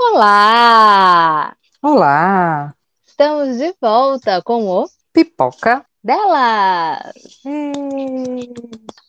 [0.00, 1.56] Olá!
[1.82, 2.72] Olá!
[3.04, 7.12] Estamos de volta com o Pipoca delas!
[7.44, 8.54] Hum.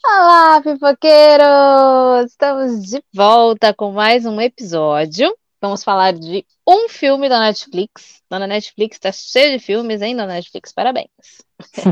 [0.03, 2.31] Olá, pipoqueiros!
[2.31, 5.31] Estamos de volta com mais um episódio.
[5.61, 8.23] Vamos falar de um filme da Netflix.
[8.27, 10.73] Dona Netflix está cheia de filmes, hein, Dona Netflix?
[10.73, 11.07] Parabéns.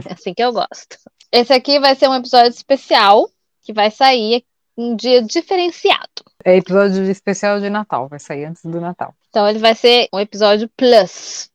[0.09, 0.97] É assim que eu gosto.
[1.31, 3.29] Esse aqui vai ser um episódio especial
[3.61, 4.43] que vai sair
[4.75, 6.23] um dia diferenciado.
[6.47, 9.13] É episódio especial de Natal, vai sair antes do Natal.
[9.29, 11.51] Então ele vai ser um episódio plus.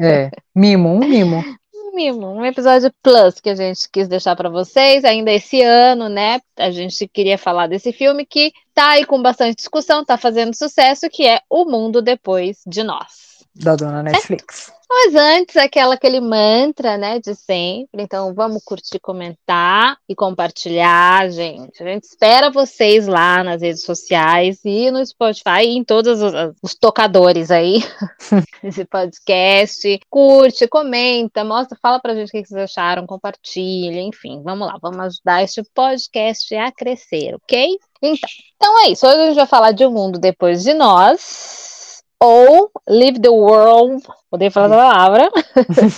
[0.00, 1.44] É, mimo, um mimo.
[1.74, 6.08] Um mimo, um episódio plus que a gente quis deixar para vocês ainda esse ano,
[6.08, 6.40] né?
[6.56, 11.10] A gente queria falar desse filme que tá aí com bastante discussão, tá fazendo sucesso,
[11.10, 13.31] que é O Mundo Depois de Nós.
[13.54, 14.72] Da dona Netflix.
[14.94, 18.02] Mas antes, aquela, aquele mantra, né, de sempre.
[18.02, 21.82] Então, vamos curtir, comentar e compartilhar, gente.
[21.82, 26.32] A gente espera vocês lá nas redes sociais e no Spotify e em todos os,
[26.62, 27.80] os tocadores aí
[28.62, 29.98] desse podcast.
[30.10, 34.42] Curte, comenta, mostra, fala pra gente o que vocês acharam, compartilha, enfim.
[34.42, 37.78] Vamos lá, vamos ajudar este podcast a crescer, ok?
[38.02, 39.06] Então, então é isso.
[39.06, 41.71] Hoje a gente vai falar de um mundo depois de nós
[42.22, 45.30] ou Leave the World, odeio falar essa palavra,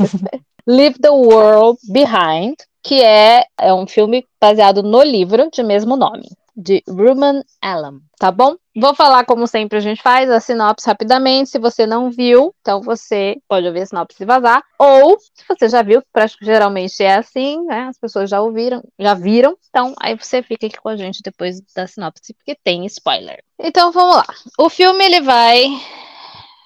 [0.66, 6.30] Leave the World Behind, que é, é um filme baseado no livro de mesmo nome,
[6.56, 8.56] de Ruman Allen, tá bom?
[8.74, 12.80] Vou falar como sempre a gente faz, a sinopse rapidamente, se você não viu, então
[12.80, 17.16] você pode ouvir a sinopse e vazar, ou se você já viu, que geralmente é
[17.16, 20.96] assim, né, as pessoas já ouviram, já viram, então aí você fica aqui com a
[20.96, 23.44] gente depois da sinopse, porque tem spoiler.
[23.58, 24.26] Então vamos lá,
[24.58, 25.68] o filme ele vai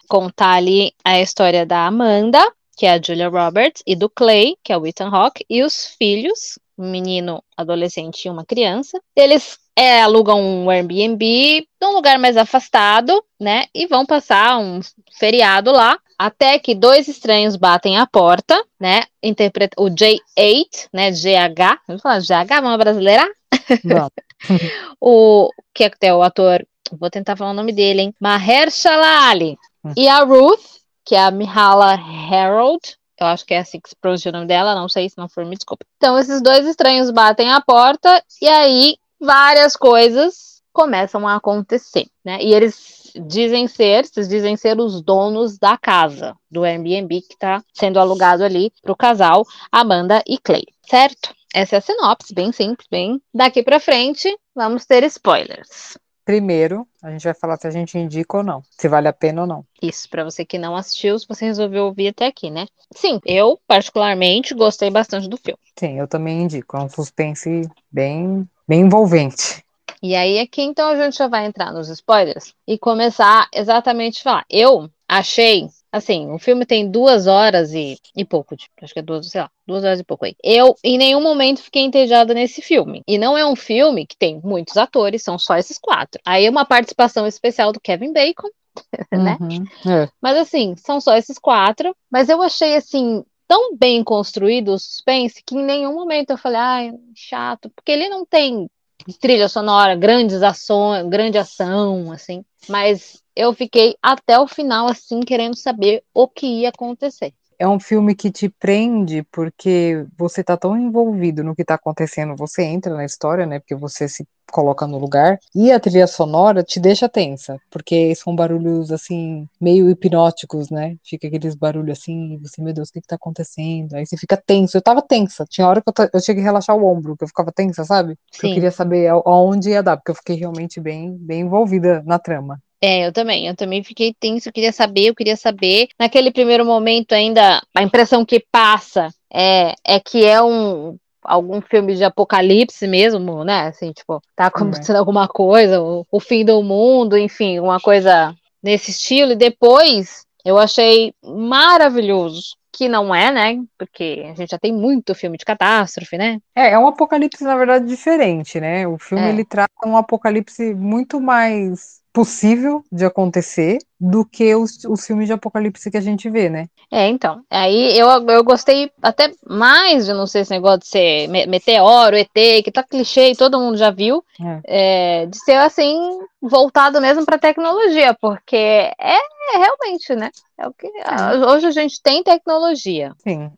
[0.09, 2.41] contar ali a história da Amanda,
[2.77, 5.87] que é a Julia Roberts, e do Clay, que é o Ethan Hawke, e os
[5.98, 9.01] filhos, um menino, adolescente e uma criança.
[9.17, 13.67] Eles é, alugam um Airbnb num lugar mais afastado, né?
[13.75, 14.81] E vão passar um
[15.19, 19.05] feriado lá, até que dois estranhos batem a porta, né?
[19.23, 21.11] Interpreta o J8, né?
[21.11, 23.29] GH, vamos falar GH, vamos brasileirar?
[25.01, 28.14] O que é, é o ator, vou tentar falar o nome dele, hein?
[28.20, 29.57] Mahershala Ali.
[29.96, 30.64] E a Ruth,
[31.04, 34.46] que é a Mihala Harold, eu acho que é assim que se pronuncia o nome
[34.46, 35.84] dela, não sei se não for, me desculpa.
[35.96, 42.38] Então, esses dois estranhos batem a porta e aí várias coisas começam a acontecer, né?
[42.40, 47.98] E eles dizem ser, dizem ser os donos da casa, do Airbnb que está sendo
[47.98, 51.34] alugado ali para o casal Amanda e Clay, certo?
[51.52, 53.20] Essa é a sinopse, bem simples, bem.
[53.34, 55.96] Daqui para frente, vamos ter spoilers.
[56.28, 59.40] Primeiro, a gente vai falar se a gente indica ou não, se vale a pena
[59.40, 59.64] ou não.
[59.80, 62.66] Isso, para você que não assistiu, se você resolveu ouvir até aqui, né?
[62.94, 65.58] Sim, eu particularmente gostei bastante do filme.
[65.78, 69.64] Sim, eu também indico, é um suspense bem, bem envolvente.
[70.02, 74.22] E aí aqui então a gente já vai entrar nos spoilers e começar exatamente a
[74.22, 74.44] falar.
[74.50, 79.02] Eu achei Assim, o filme tem duas horas e, e pouco, tipo, acho que é
[79.02, 80.36] duas, sei lá, duas horas e pouco aí.
[80.44, 83.02] Eu, em nenhum momento, fiquei entediada nesse filme.
[83.06, 86.20] E não é um filme que tem muitos atores, são só esses quatro.
[86.26, 88.48] Aí é uma participação especial do Kevin Bacon,
[89.12, 89.38] né?
[89.40, 90.08] Uhum, é.
[90.20, 91.96] Mas assim, são só esses quatro.
[92.10, 96.58] Mas eu achei, assim, tão bem construído o suspense que em nenhum momento eu falei,
[96.60, 98.68] ai, chato, porque ele não tem
[99.14, 102.45] trilha sonora, grandes ações, grande ação, assim.
[102.69, 107.33] Mas eu fiquei até o final, assim, querendo saber o que ia acontecer.
[107.58, 112.36] É um filme que te prende porque você tá tão envolvido no que tá acontecendo,
[112.36, 113.58] você entra na história, né?
[113.58, 115.39] Porque você se coloca no lugar.
[115.55, 120.97] E a trilha sonora te deixa tensa, porque são barulhos assim, meio hipnóticos, né?
[121.05, 123.95] Fica aqueles barulhos assim, e você, meu Deus, o que que tá acontecendo?
[123.95, 124.77] Aí você fica tenso.
[124.77, 125.45] Eu tava tensa.
[125.48, 128.17] Tinha hora que eu, eu cheguei a relaxar o ombro, que eu ficava tensa, sabe?
[128.32, 128.49] Sim.
[128.49, 132.61] Eu queria saber aonde ia dar, porque eu fiquei realmente bem, bem envolvida na trama.
[132.81, 133.46] É, eu também.
[133.46, 135.88] Eu também fiquei tenso, eu queria saber, eu queria saber.
[135.99, 141.94] Naquele primeiro momento ainda, a impressão que passa é, é que é um algum filme
[141.94, 143.67] de apocalipse mesmo, né?
[143.69, 144.99] Assim, tipo, tá acontecendo é.
[144.99, 149.32] alguma coisa, o, o fim do mundo, enfim, uma coisa nesse estilo.
[149.32, 153.61] E depois eu achei maravilhoso que não é, né?
[153.77, 156.39] Porque a gente já tem muito filme de catástrofe, né?
[156.55, 158.87] É, é um apocalipse, na verdade, diferente, né?
[158.87, 159.31] O filme É.
[159.31, 165.33] ele trata um apocalipse muito mais possível de acontecer do que os, os filmes de
[165.33, 166.67] apocalipse que a gente vê, né?
[166.91, 167.43] É, então.
[167.51, 172.17] Aí eu, eu gostei até mais de não ser esse negócio de ser me- meteoro,
[172.17, 174.25] ET, que tá clichê e todo mundo já viu,
[174.67, 175.99] é, de ser assim,
[176.41, 179.19] voltado mesmo pra tecnologia, porque é,
[179.55, 180.31] é realmente, né?
[180.59, 183.15] É o que, a- hoje a gente tem tecnologia.
[183.23, 183.50] Sim.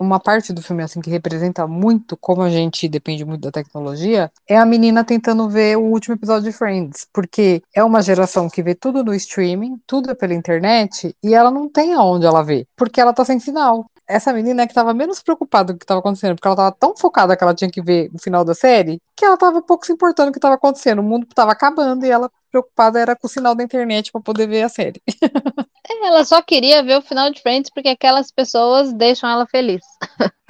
[0.00, 4.30] uma parte do filme assim que representa muito como a gente depende muito da tecnologia
[4.48, 8.62] é a menina tentando ver o último episódio de Friends, porque é uma geração que
[8.62, 12.66] vê tudo no streaming, tudo é pela internet e ela não tem aonde ela ver,
[12.74, 15.84] porque ela tá sem sinal essa menina é que estava menos preocupada com o que
[15.84, 18.54] estava acontecendo, porque ela estava tão focada que ela tinha que ver o final da
[18.54, 21.00] série, que ela estava pouco se importando com o que estava acontecendo.
[21.00, 24.46] O mundo estava acabando e ela preocupada era com o sinal da internet para poder
[24.46, 25.02] ver a série.
[25.90, 29.82] É, ela só queria ver o final de Friends porque aquelas pessoas deixam ela feliz.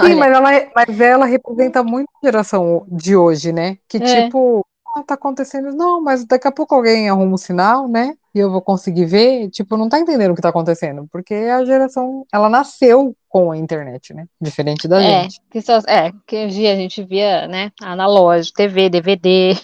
[0.01, 3.79] Sim, mas ela, mas ela representa muito a geração de hoje, né?
[3.89, 4.25] Que é.
[4.25, 5.73] tipo, ah, tá acontecendo.
[5.75, 8.15] Não, mas daqui a pouco alguém arruma o um sinal, né?
[8.35, 9.51] E eu vou conseguir ver.
[9.51, 11.07] Tipo, não tá entendendo o que tá acontecendo.
[11.11, 14.27] Porque a geração, ela nasceu com a internet, né?
[14.41, 15.41] Diferente da é, gente.
[15.51, 17.71] Que só, é, que a gente via, né?
[17.81, 19.55] Analógico, TV, DVD.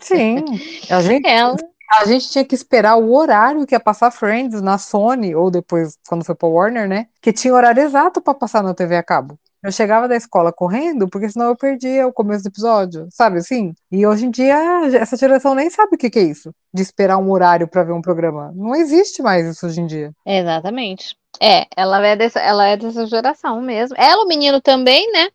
[0.00, 0.44] Sim.
[0.90, 1.56] A gente, ela...
[2.00, 5.98] a gente tinha que esperar o horário que ia passar Friends na Sony, ou depois,
[6.08, 7.06] quando foi pra Warner, né?
[7.20, 9.38] Que tinha horário exato para passar na TV a cabo.
[9.64, 13.72] Eu chegava da escola correndo, porque senão eu perdia o começo do episódio, sabe assim?
[13.90, 14.54] E hoje em dia,
[14.94, 17.92] essa geração nem sabe o que, que é isso, de esperar um horário para ver
[17.92, 18.52] um programa.
[18.54, 20.12] Não existe mais isso hoje em dia.
[20.26, 21.16] Exatamente.
[21.40, 23.96] É, ela é dessa, ela é dessa geração mesmo.
[23.98, 25.28] Ela, o menino também, né?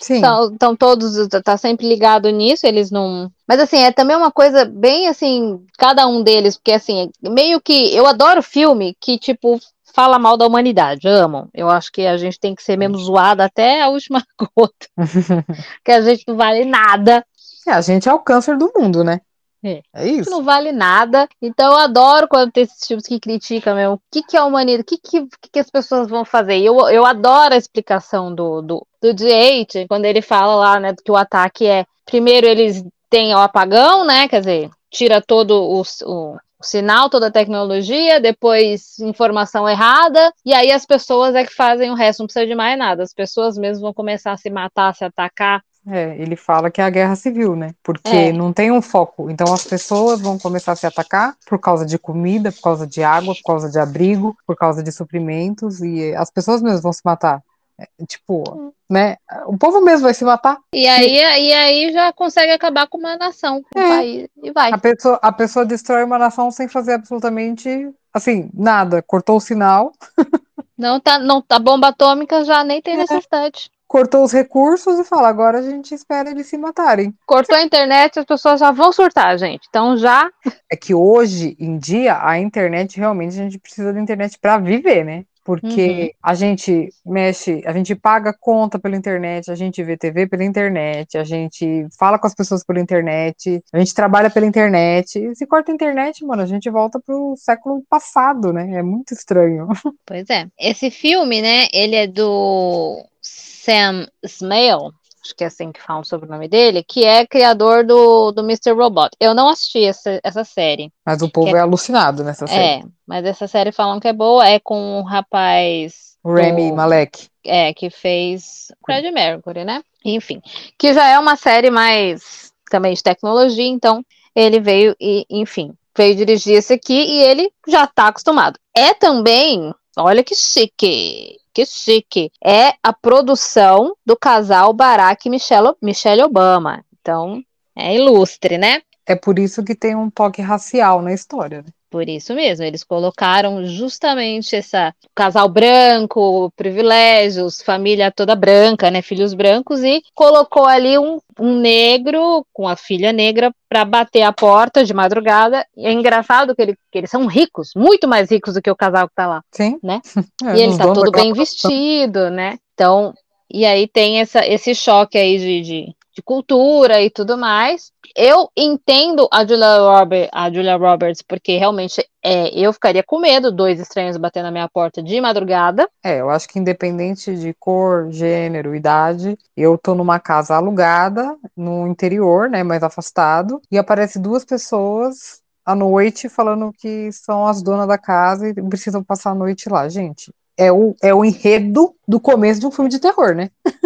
[0.00, 0.22] Sim.
[0.52, 3.30] Estão todos, tá sempre ligado nisso, eles não.
[3.46, 7.94] Mas assim, é também uma coisa bem assim, cada um deles, porque assim, meio que.
[7.94, 9.60] Eu adoro filme que, tipo,
[9.96, 11.48] fala mal da humanidade, amam.
[11.54, 14.22] Eu acho que a gente tem que ser mesmo zoado até a última
[14.54, 14.86] gota.
[15.82, 17.24] que a gente não vale nada.
[17.66, 19.22] É, a gente é o câncer do mundo, né?
[19.64, 19.80] É.
[19.94, 20.28] é isso.
[20.30, 21.26] Não vale nada.
[21.40, 23.94] Então eu adoro quando tem esses tipos que criticam mesmo.
[23.94, 24.82] O que, que é a humanidade?
[24.82, 26.58] O que, que, que as pessoas vão fazer?
[26.58, 31.10] Eu, eu adoro a explicação do, do, do D8, quando ele fala lá, né, que
[31.10, 31.86] o ataque é.
[32.04, 34.28] Primeiro eles têm o apagão, né?
[34.28, 40.54] Quer dizer, tira todo o, o o sinal, toda a tecnologia, depois informação errada, e
[40.54, 43.02] aí as pessoas é que fazem o resto, não precisa de mais nada.
[43.02, 45.62] As pessoas mesmo vão começar a se matar, a se atacar.
[45.88, 47.72] É, ele fala que é a guerra civil, né?
[47.82, 48.32] Porque é.
[48.32, 49.30] não tem um foco.
[49.30, 53.04] Então as pessoas vão começar a se atacar por causa de comida, por causa de
[53.04, 57.02] água, por causa de abrigo, por causa de suprimentos, e as pessoas mesmo vão se
[57.04, 57.40] matar.
[57.78, 58.72] É, tipo, hum.
[58.88, 59.16] né?
[59.46, 60.58] O povo mesmo vai se matar.
[60.72, 63.88] E aí, e aí já consegue acabar com uma nação, um é.
[63.88, 64.72] país, e vai.
[64.72, 69.02] A pessoa, a pessoa destrói uma nação sem fazer absolutamente, assim, nada.
[69.02, 69.92] Cortou o sinal.
[70.78, 72.98] Não tá, não, a bomba atômica já nem tem é.
[72.98, 73.70] necessidade.
[73.88, 77.14] Cortou os recursos e fala, agora a gente espera eles se matarem.
[77.24, 79.66] Cortou a internet, as pessoas já vão surtar, gente.
[79.68, 80.28] Então já.
[80.70, 85.04] É que hoje em dia a internet realmente a gente precisa da internet para viver,
[85.04, 85.24] né?
[85.46, 86.10] Porque uhum.
[86.20, 91.16] a gente mexe, a gente paga conta pela internet, a gente vê TV pela internet,
[91.16, 95.20] a gente fala com as pessoas pela internet, a gente trabalha pela internet.
[95.20, 98.74] E se corta a internet, mano, a gente volta pro século passado, né?
[98.74, 99.68] É muito estranho.
[100.04, 100.46] Pois é.
[100.58, 104.92] Esse filme, né, ele é do Sam Smale,
[105.26, 108.42] acho que é assim que falam sobre o nome dele, que é criador do, do
[108.42, 108.72] Mr.
[108.72, 109.10] Robot.
[109.20, 110.92] Eu não assisti essa, essa série.
[111.04, 112.82] Mas o povo é, é, alucinado nessa série.
[112.82, 116.16] É, mas essa série falam que é boa, é com um rapaz.
[116.22, 117.28] O Remy do, Malek.
[117.44, 119.82] É, que fez Fred Mercury, né?
[120.04, 120.40] Enfim,
[120.78, 126.14] que já é uma série mais também de tecnologia, então ele veio e, enfim, veio
[126.14, 128.58] dirigir esse aqui e ele já tá acostumado.
[128.76, 132.30] É também, olha que chique, que chique.
[132.44, 136.84] É a produção do casal Barack e Michelle, Michelle Obama.
[137.00, 137.42] Então,
[137.74, 138.82] é ilustre, né?
[139.06, 141.68] É por isso que tem um toque racial na história, né?
[141.90, 149.34] Por isso mesmo, eles colocaram justamente essa casal branco, privilégios, família toda branca, né, filhos
[149.34, 154.84] brancos e colocou ali um, um negro com a filha negra para bater a porta
[154.84, 155.64] de madrugada.
[155.76, 158.76] E é engraçado que, ele, que, eles são ricos, muito mais ricos do que o
[158.76, 159.78] casal que tá lá, Sim.
[159.82, 160.00] né?
[160.44, 162.58] É, e ele tá todo bem vestido, né?
[162.74, 163.14] Então,
[163.50, 167.92] e aí tem essa, esse choque aí de, de de cultura e tudo mais.
[168.16, 173.52] Eu entendo a Julia, Robert, a Julia Roberts, porque realmente é, eu ficaria com medo,
[173.52, 175.86] dois estranhos batendo na minha porta de madrugada.
[176.02, 181.86] É, eu acho que independente de cor, gênero, idade, eu tô numa casa alugada, no
[181.86, 187.86] interior, né, mais afastado, e aparece duas pessoas à noite falando que são as donas
[187.86, 190.32] da casa e precisam passar a noite lá, gente.
[190.56, 193.50] É o, é o enredo do começo de um filme de terror, né?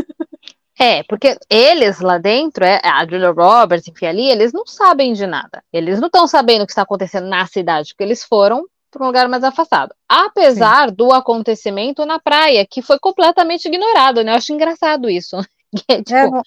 [0.82, 5.26] É, porque eles lá dentro, é, a Julia Roberts, enfim, ali, eles não sabem de
[5.26, 5.62] nada.
[5.70, 9.06] Eles não estão sabendo o que está acontecendo na cidade, porque eles foram para um
[9.06, 9.94] lugar mais afastado.
[10.08, 10.94] Apesar Sim.
[10.94, 14.32] do acontecimento na praia, que foi completamente ignorado, né?
[14.32, 15.36] Eu acho engraçado isso.
[15.86, 16.16] É, tipo...
[16.16, 16.42] É, não,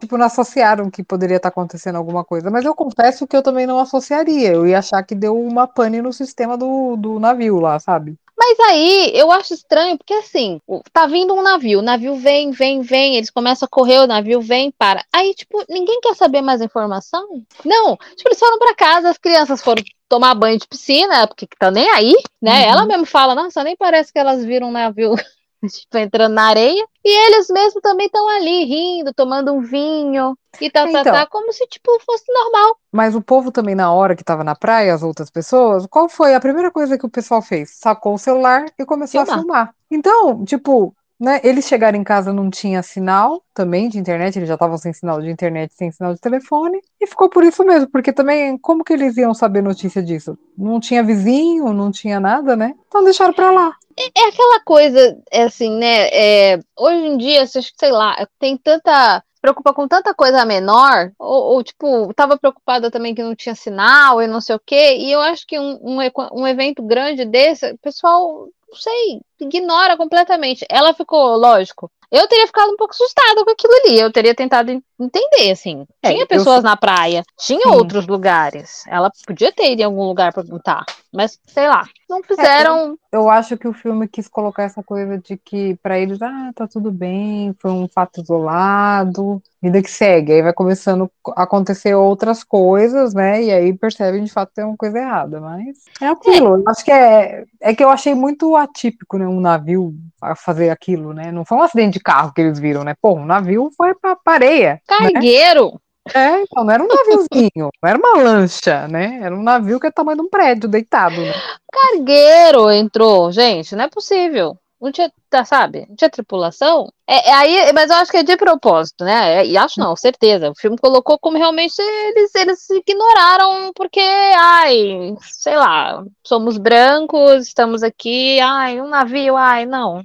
[0.00, 3.68] tipo, não associaram que poderia estar acontecendo alguma coisa, mas eu confesso que eu também
[3.68, 4.52] não associaria.
[4.52, 8.18] Eu ia achar que deu uma pane no sistema do, do navio lá, sabe?
[8.36, 10.60] Mas aí eu acho estranho, porque assim,
[10.92, 14.40] tá vindo um navio, o navio vem, vem, vem, eles começam a correr, o navio
[14.40, 15.04] vem, para.
[15.12, 17.26] Aí, tipo, ninguém quer saber mais informação?
[17.64, 21.70] Não, tipo, eles foram para casa, as crianças foram tomar banho de piscina, porque tá
[21.70, 22.64] nem aí, né?
[22.64, 22.70] Uhum.
[22.72, 25.14] Ela mesmo fala, nossa, nem parece que elas viram um navio
[25.80, 26.86] tipo, entrando na areia.
[27.04, 31.26] E eles mesmo também estão ali rindo, tomando um vinho e tal, então, tá, tá,
[31.26, 32.76] como se, tipo, fosse normal.
[32.92, 36.34] Mas o povo também, na hora que tava na praia, as outras pessoas, qual foi
[36.34, 37.76] a primeira coisa que o pessoal fez?
[37.76, 39.38] Sacou o celular e começou filmar.
[39.38, 39.74] a filmar.
[39.90, 40.94] Então, tipo,
[41.24, 44.92] né, eles chegaram em casa, não tinha sinal também de internet, eles já estavam sem
[44.92, 48.84] sinal de internet, sem sinal de telefone, e ficou por isso mesmo, porque também, como
[48.84, 50.38] que eles iam saber notícia disso?
[50.56, 52.74] Não tinha vizinho, não tinha nada, né?
[52.86, 53.72] Então deixaram pra lá.
[53.96, 56.08] É, é aquela coisa, é assim, né?
[56.12, 61.62] É, hoje em dia, sei lá, tem tanta preocupa com tanta coisa menor, ou, ou,
[61.62, 65.20] tipo, tava preocupada também que não tinha sinal e não sei o quê, e eu
[65.20, 65.98] acho que um, um,
[66.32, 70.64] um evento grande desse, o pessoal, não sei, ignora completamente.
[70.68, 73.98] Ela ficou, lógico, eu teria ficado um pouco assustada com aquilo ali.
[73.98, 75.84] Eu teria tentado entender, assim.
[76.02, 76.62] É, tinha pessoas eu...
[76.62, 77.70] na praia, tinha Sim.
[77.70, 78.84] outros lugares.
[78.86, 82.76] Ela podia ter ido em algum lugar para perguntar, mas sei lá, não fizeram.
[82.76, 86.22] É, eu, eu, acho que o filme quis colocar essa coisa de que para eles,
[86.22, 90.32] ah, tá tudo bem, foi um fato isolado, vida que segue.
[90.32, 93.42] Aí vai começando a acontecer outras coisas, né?
[93.42, 95.40] E aí percebem de fato que tem uma coisa errada.
[95.40, 96.58] Mas é aquilo.
[96.58, 96.70] É.
[96.70, 99.26] Acho que é, é que eu achei muito atípico, né?
[99.34, 101.32] Um navio a fazer aquilo, né?
[101.32, 102.94] Não foi um acidente de carro que eles viram, né?
[103.00, 104.74] Pô, um navio foi pra areia.
[104.74, 104.80] Né?
[104.86, 105.72] Cargueiro!
[105.72, 105.78] Né?
[106.14, 109.20] É, então não era um naviozinho, não era uma lancha, né?
[109.22, 111.32] Era um navio que é o tamanho de um prédio deitado, né?
[111.72, 114.58] Cargueiro entrou, gente, não é possível.
[114.84, 115.86] Não tinha, tá, sabe?
[115.88, 116.92] Não tinha tripulação.
[117.06, 119.36] É, é, aí, mas eu acho que é de propósito, né?
[119.36, 120.50] É, e acho não, certeza.
[120.50, 127.82] O filme colocou como realmente eles, eles ignoraram, porque, ai, sei lá, somos brancos, estamos
[127.82, 130.02] aqui, ai, um navio, ai, não.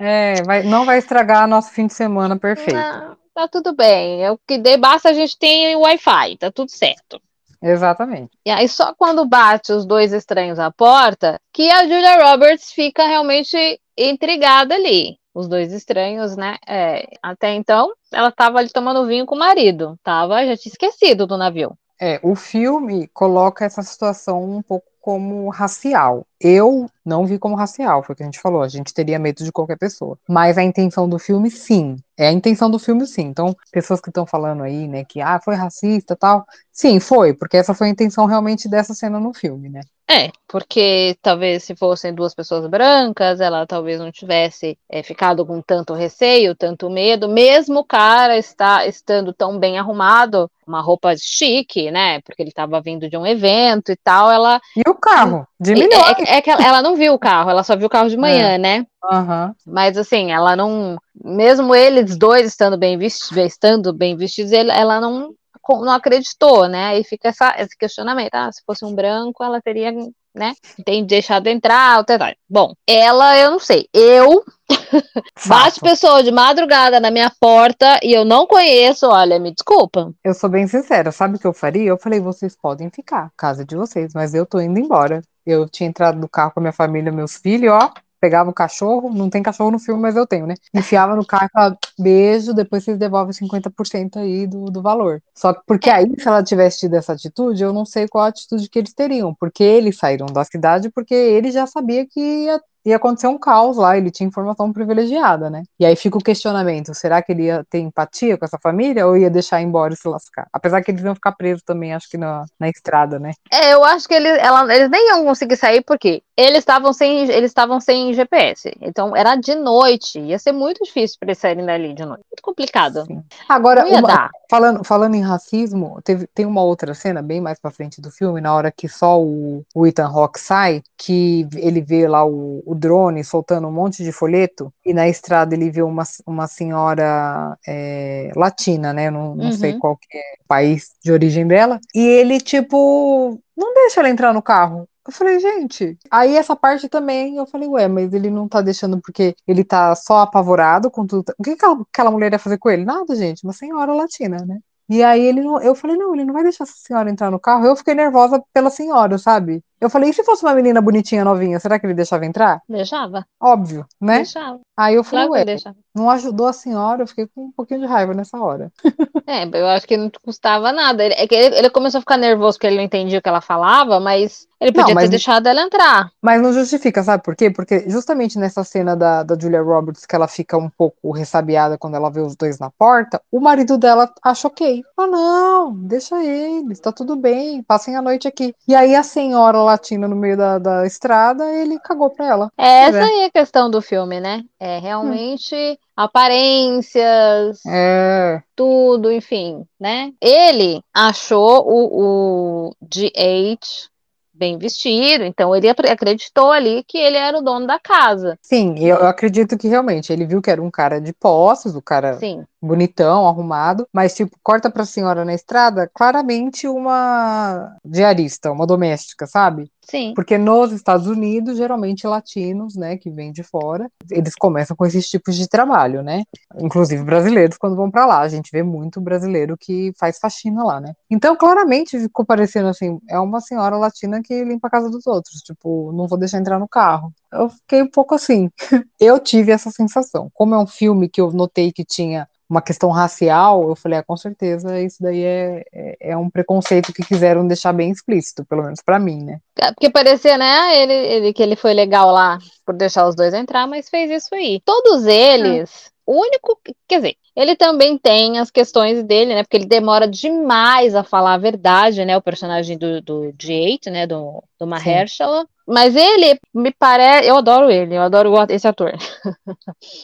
[0.00, 2.74] É, vai, não vai estragar nosso fim de semana perfeito.
[2.74, 4.24] Não, tá tudo bem.
[4.24, 7.20] É o que dê, basta a gente ter Wi-Fi, tá tudo certo.
[7.64, 8.36] Exatamente.
[8.44, 13.06] E aí, só quando bate os dois estranhos à porta, que a Julia Roberts fica
[13.06, 15.16] realmente intrigada ali.
[15.34, 16.58] Os dois estranhos, né?
[16.68, 19.98] É, até então, ela estava ali tomando vinho com o marido.
[20.04, 21.76] Tava, já tinha esquecido do navio.
[21.98, 26.26] É, o filme coloca essa situação um pouco como racial.
[26.40, 29.44] Eu não vi como racial, foi o que a gente falou, a gente teria medo
[29.44, 30.18] de qualquer pessoa.
[30.26, 31.96] Mas a intenção do filme, sim.
[32.16, 33.24] É a intenção do filme, sim.
[33.24, 36.46] Então, pessoas que estão falando aí, né, que ah, foi racista tal.
[36.72, 39.82] Sim, foi, porque essa foi a intenção realmente dessa cena no filme, né?
[40.08, 45.62] É, porque talvez se fossem duas pessoas brancas, ela talvez não tivesse é, ficado com
[45.62, 51.90] tanto receio, tanto medo, mesmo o cara está estando tão bem arrumado, uma roupa chique,
[51.90, 52.20] né?
[52.20, 54.60] Porque ele estava vindo de um evento e tal, ela.
[54.76, 55.46] E o carro?
[55.60, 56.18] De é, milhões.
[56.26, 58.52] É, é, que ela não viu o carro, ela só viu o carro de manhã,
[58.52, 58.58] é.
[58.58, 58.86] né?
[59.04, 59.54] Uhum.
[59.66, 60.96] Mas assim, ela não.
[61.22, 65.34] Mesmo eles dois estando bem vestidos, estando bem vestidos, ela não
[65.68, 66.98] não acreditou, né?
[66.98, 68.34] E fica essa, esse questionamento.
[68.34, 69.92] Ah, se fosse um branco, ela teria,
[70.34, 70.54] né?
[70.84, 72.18] Tem deixado entrar, tal.
[72.48, 73.88] Bom, ela, eu não sei.
[73.92, 74.44] Eu
[75.46, 80.12] bate pessoa de madrugada na minha porta e eu não conheço, olha, me desculpa.
[80.24, 81.88] Eu sou bem sincera, sabe o que eu faria?
[81.88, 85.22] Eu falei, vocês podem ficar, casa de vocês, mas eu tô indo embora.
[85.46, 87.92] Eu tinha entrado no carro com a minha família, meus filhos, ó,
[88.24, 90.54] pegava o cachorro, não tem cachorro no filme, mas eu tenho, né?
[90.72, 95.22] Enfiava no carro e falava, beijo, depois vocês devolvem 50% aí do, do valor.
[95.34, 98.28] Só que porque aí, se ela tivesse tido essa atitude, eu não sei qual a
[98.28, 102.58] atitude que eles teriam, porque eles saíram da cidade porque ele já sabia que ia
[102.84, 105.62] ia acontecer um caos lá, ele tinha informação privilegiada, né?
[105.78, 109.16] E aí fica o questionamento: será que ele ia ter empatia com essa família ou
[109.16, 110.46] ia deixar embora e se lascar?
[110.52, 113.32] Apesar que eles iam ficar presos também, acho que na, na estrada, né?
[113.50, 117.20] É, eu acho que eles, ela, eles nem iam conseguir sair porque eles estavam sem,
[117.30, 118.72] eles estavam sem GPS.
[118.80, 122.24] Então era de noite, ia ser muito difícil para eles saírem dali de noite.
[122.30, 123.04] Muito complicado.
[123.06, 123.22] Sim.
[123.48, 128.00] Agora, uma, falando, falando em racismo, teve, tem uma outra cena bem mais para frente
[128.00, 132.24] do filme, na hora que só o, o Ethan Rock sai, que ele vê lá
[132.24, 136.46] o, o drone soltando um monte de folheto, e na estrada ele vê uma, uma
[136.46, 139.10] senhora é, latina, né?
[139.10, 139.52] Não, não uhum.
[139.52, 141.80] sei qual que é o país de origem dela.
[141.94, 144.88] E ele, tipo, não deixa ela entrar no carro.
[145.06, 145.98] Eu falei, gente.
[146.10, 149.94] Aí essa parte também, eu falei, ué, mas ele não tá deixando porque ele tá
[149.94, 151.32] só apavorado com tudo.
[151.38, 152.84] O que aquela, aquela mulher ia fazer com ele?
[152.84, 154.58] Nada, gente, uma senhora latina, né?
[154.88, 157.40] E aí ele não, eu falei, não, ele não vai deixar essa senhora entrar no
[157.40, 157.66] carro.
[157.66, 159.62] Eu fiquei nervosa pela senhora, sabe?
[159.84, 162.62] Eu falei, e se fosse uma menina bonitinha, novinha, será que ele deixava entrar?
[162.66, 163.26] Deixava.
[163.38, 164.16] Óbvio, né?
[164.16, 164.60] Deixava.
[164.74, 165.76] Aí eu falei, Claro ué, deixava.
[165.94, 168.72] Não ajudou a senhora, eu fiquei com um pouquinho de raiva nessa hora.
[169.26, 171.02] É, eu acho que não custava nada.
[171.02, 173.28] Ele, é que ele, ele começou a ficar nervoso porque ele não entendia o que
[173.28, 176.10] ela falava, mas ele Não, podia mas- ter deixado ela entrar.
[176.20, 177.50] Mas não justifica, sabe por quê?
[177.50, 181.96] Porque justamente nessa cena da, da Julia Roberts, que ela fica um pouco ressabiada quando
[181.96, 184.82] ela vê os dois na porta, o marido dela acha ok.
[184.96, 188.54] Ah, não, deixa eles, tá tudo bem, passem a noite aqui.
[188.68, 192.52] E aí a senhora latina no meio da, da estrada, ele cagou pra ela.
[192.58, 193.02] É essa é.
[193.02, 194.42] aí a questão do filme, né?
[194.60, 200.12] É realmente aparências, É, tudo, enfim, né?
[200.20, 203.88] Ele achou o, o GH
[204.32, 208.36] bem vestido, então ele acreditou ali que ele era o dono da casa.
[208.42, 211.82] sim, eu, eu acredito que realmente ele viu que era um cara de posses, o
[211.82, 218.66] cara Sim, bonitão, arrumado, mas tipo, corta pra senhora na estrada, claramente uma diarista, uma
[218.66, 219.70] doméstica, sabe?
[219.88, 220.12] Sim.
[220.14, 225.08] Porque nos Estados Unidos, geralmente latinos, né, que vêm de fora, eles começam com esses
[225.08, 226.22] tipos de trabalho, né?
[226.58, 230.80] Inclusive brasileiros quando vão pra lá, a gente vê muito brasileiro que faz faxina lá,
[230.80, 230.92] né?
[231.10, 235.40] Então, claramente ficou parecendo assim, é uma senhora latina que limpa a casa dos outros,
[235.40, 237.12] tipo, não vou deixar entrar no carro.
[237.32, 238.50] Eu fiquei um pouco assim.
[239.00, 240.30] Eu tive essa sensação.
[240.32, 244.04] Como é um filme que eu notei que tinha uma questão racial, eu falei, ah,
[244.04, 248.62] com certeza isso daí é, é, é um preconceito que quiseram deixar bem explícito, pelo
[248.62, 249.40] menos pra mim, né?
[249.58, 253.16] É, Porque parecia, né, ah, ele, ele, que ele foi legal lá por deixar os
[253.16, 254.60] dois entrar, mas fez isso aí.
[254.64, 259.66] Todos eles, o único, quer dizer, ele também tem as questões dele, né, porque ele
[259.66, 264.66] demora demais a falar a verdade, né, o personagem do, do Jake, né, do, do
[264.66, 265.44] Mahershala.
[265.66, 268.92] Mas ele me parece, eu adoro ele, eu adoro esse ator.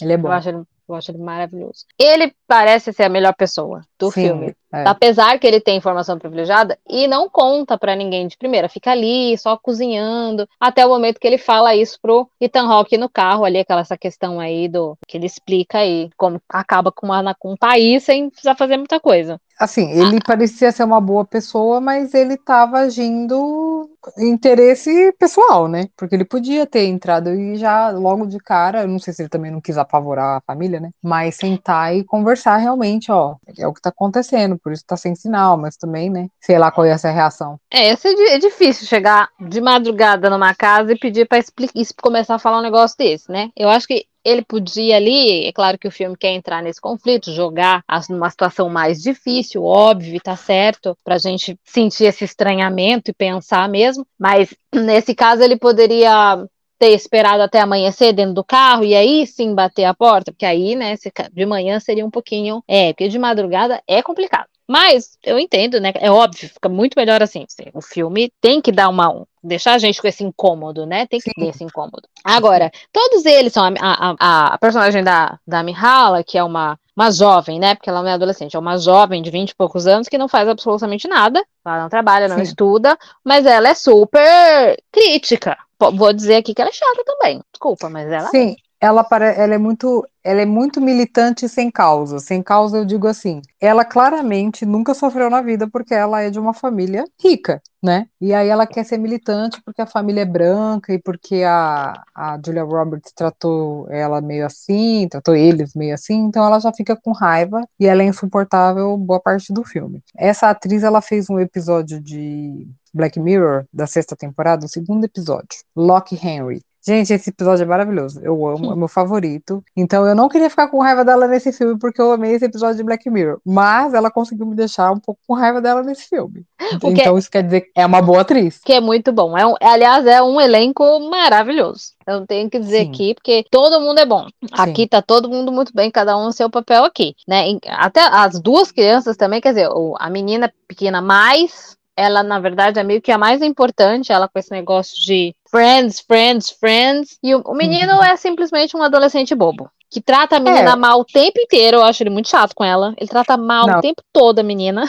[0.01, 0.29] Ele é bom.
[0.29, 1.85] Eu acho ele, eu acho ele maravilhoso.
[1.99, 4.55] Ele parece ser a melhor pessoa do Sim, filme.
[4.73, 4.87] É.
[4.87, 9.37] Apesar que ele tem informação privilegiada e não conta pra ninguém de primeira, fica ali
[9.37, 13.59] só cozinhando, até o momento que ele fala isso pro Ethan Hawke no carro, ali
[13.59, 17.57] aquela essa questão aí do que ele explica aí como acaba com, uma, com um
[17.57, 19.41] país sem precisar fazer muita coisa.
[19.61, 25.89] Assim, ele parecia ser uma boa pessoa, mas ele estava agindo em interesse pessoal, né?
[25.99, 29.29] Porque ele podia ter entrado e já logo de cara, eu não sei se ele
[29.29, 30.91] também não quis apavorar a família, né?
[31.03, 35.15] Mas sentar e conversar realmente, ó, é o que tá acontecendo, por isso tá sem
[35.15, 36.29] sinal, mas também, né?
[36.41, 37.59] Sei lá qual ia ser a reação.
[37.73, 42.39] É, é, di- difícil chegar de madrugada numa casa e pedir pra explicar, começar a
[42.39, 43.51] falar um negócio desse, né?
[43.57, 47.33] Eu acho que ele podia ali, é claro que o filme quer entrar nesse conflito,
[47.33, 53.69] jogar numa situação mais difícil, óbvio, tá certo, pra gente sentir esse estranhamento e pensar
[53.69, 56.45] mesmo, mas nesse caso ele poderia
[56.81, 60.75] ter esperado até amanhecer dentro do carro e aí sim bater a porta, porque aí,
[60.75, 60.95] né,
[61.31, 64.47] de manhã seria um pouquinho, é, porque de madrugada é complicado.
[64.67, 65.93] Mas eu entendo, né?
[65.97, 67.45] É óbvio, fica muito melhor assim.
[67.75, 69.11] O filme tem que dar uma.
[69.11, 71.07] um- deixar a gente com esse incômodo, né?
[71.09, 71.33] Tem que Sim.
[71.37, 72.03] ter esse incômodo.
[72.23, 76.79] Agora, todos eles são a, a, a- a personagem da, da Mihala, que é uma,
[76.97, 77.75] uma jovem, né?
[77.75, 80.29] Porque ela não é adolescente, é uma jovem de 20 e poucos anos que não
[80.29, 81.45] faz absolutamente nada.
[81.67, 82.43] Ela não trabalha, não Sim.
[82.43, 85.59] estuda, mas ela é super crítica.
[85.81, 87.43] Vou dizer aqui que ela é chata também.
[87.53, 88.31] Desculpa, mas ela é.
[88.31, 92.19] Sim, ela, pare- ela é muito, ela é muito militante sem causa.
[92.19, 96.39] Sem causa, eu digo assim, ela claramente nunca sofreu na vida porque ela é de
[96.39, 98.07] uma família rica, né?
[98.21, 102.39] E aí ela quer ser militante porque a família é branca e porque a, a
[102.45, 107.13] Julia Roberts tratou ela meio assim, tratou eles meio assim, então ela já fica com
[107.13, 110.03] raiva e ela é insuportável boa parte do filme.
[110.17, 115.49] Essa atriz, ela fez um episódio de Black Mirror, da sexta temporada, o segundo episódio,
[115.77, 116.61] Locke Henry.
[116.83, 118.21] Gente, esse episódio é maravilhoso.
[118.23, 119.63] Eu amo, é meu favorito.
[119.77, 122.79] Então eu não queria ficar com raiva dela nesse filme, porque eu amei esse episódio
[122.79, 123.39] de Black Mirror.
[123.45, 126.43] Mas ela conseguiu me deixar um pouco com raiva dela nesse filme.
[126.77, 128.61] O que- Então isso quer dizer que é uma boa atriz.
[128.65, 129.37] que é muito bom.
[129.37, 131.93] É um- aliás, é um elenco maravilhoso.
[132.07, 132.91] Eu tenho que dizer Sim.
[132.91, 134.27] aqui, porque todo mundo é bom.
[134.51, 137.45] Aqui tá todo mundo muito bem, cada um no seu papel aqui, né?
[137.69, 142.85] Até as duas crianças também, quer dizer, a menina pequena mais, ela na verdade é
[142.85, 147.43] meio que a mais importante, ela com esse negócio de friends, friends, friends, e o,
[147.47, 148.05] o menino Uhum.
[148.05, 149.71] é simplesmente um adolescente bobo.
[149.91, 150.77] Que trata a menina É.
[150.77, 152.95] mal o tempo inteiro, eu acho ele muito chato com ela.
[152.97, 153.79] Ele trata mal Não.
[153.79, 154.89] o tempo todo a menina.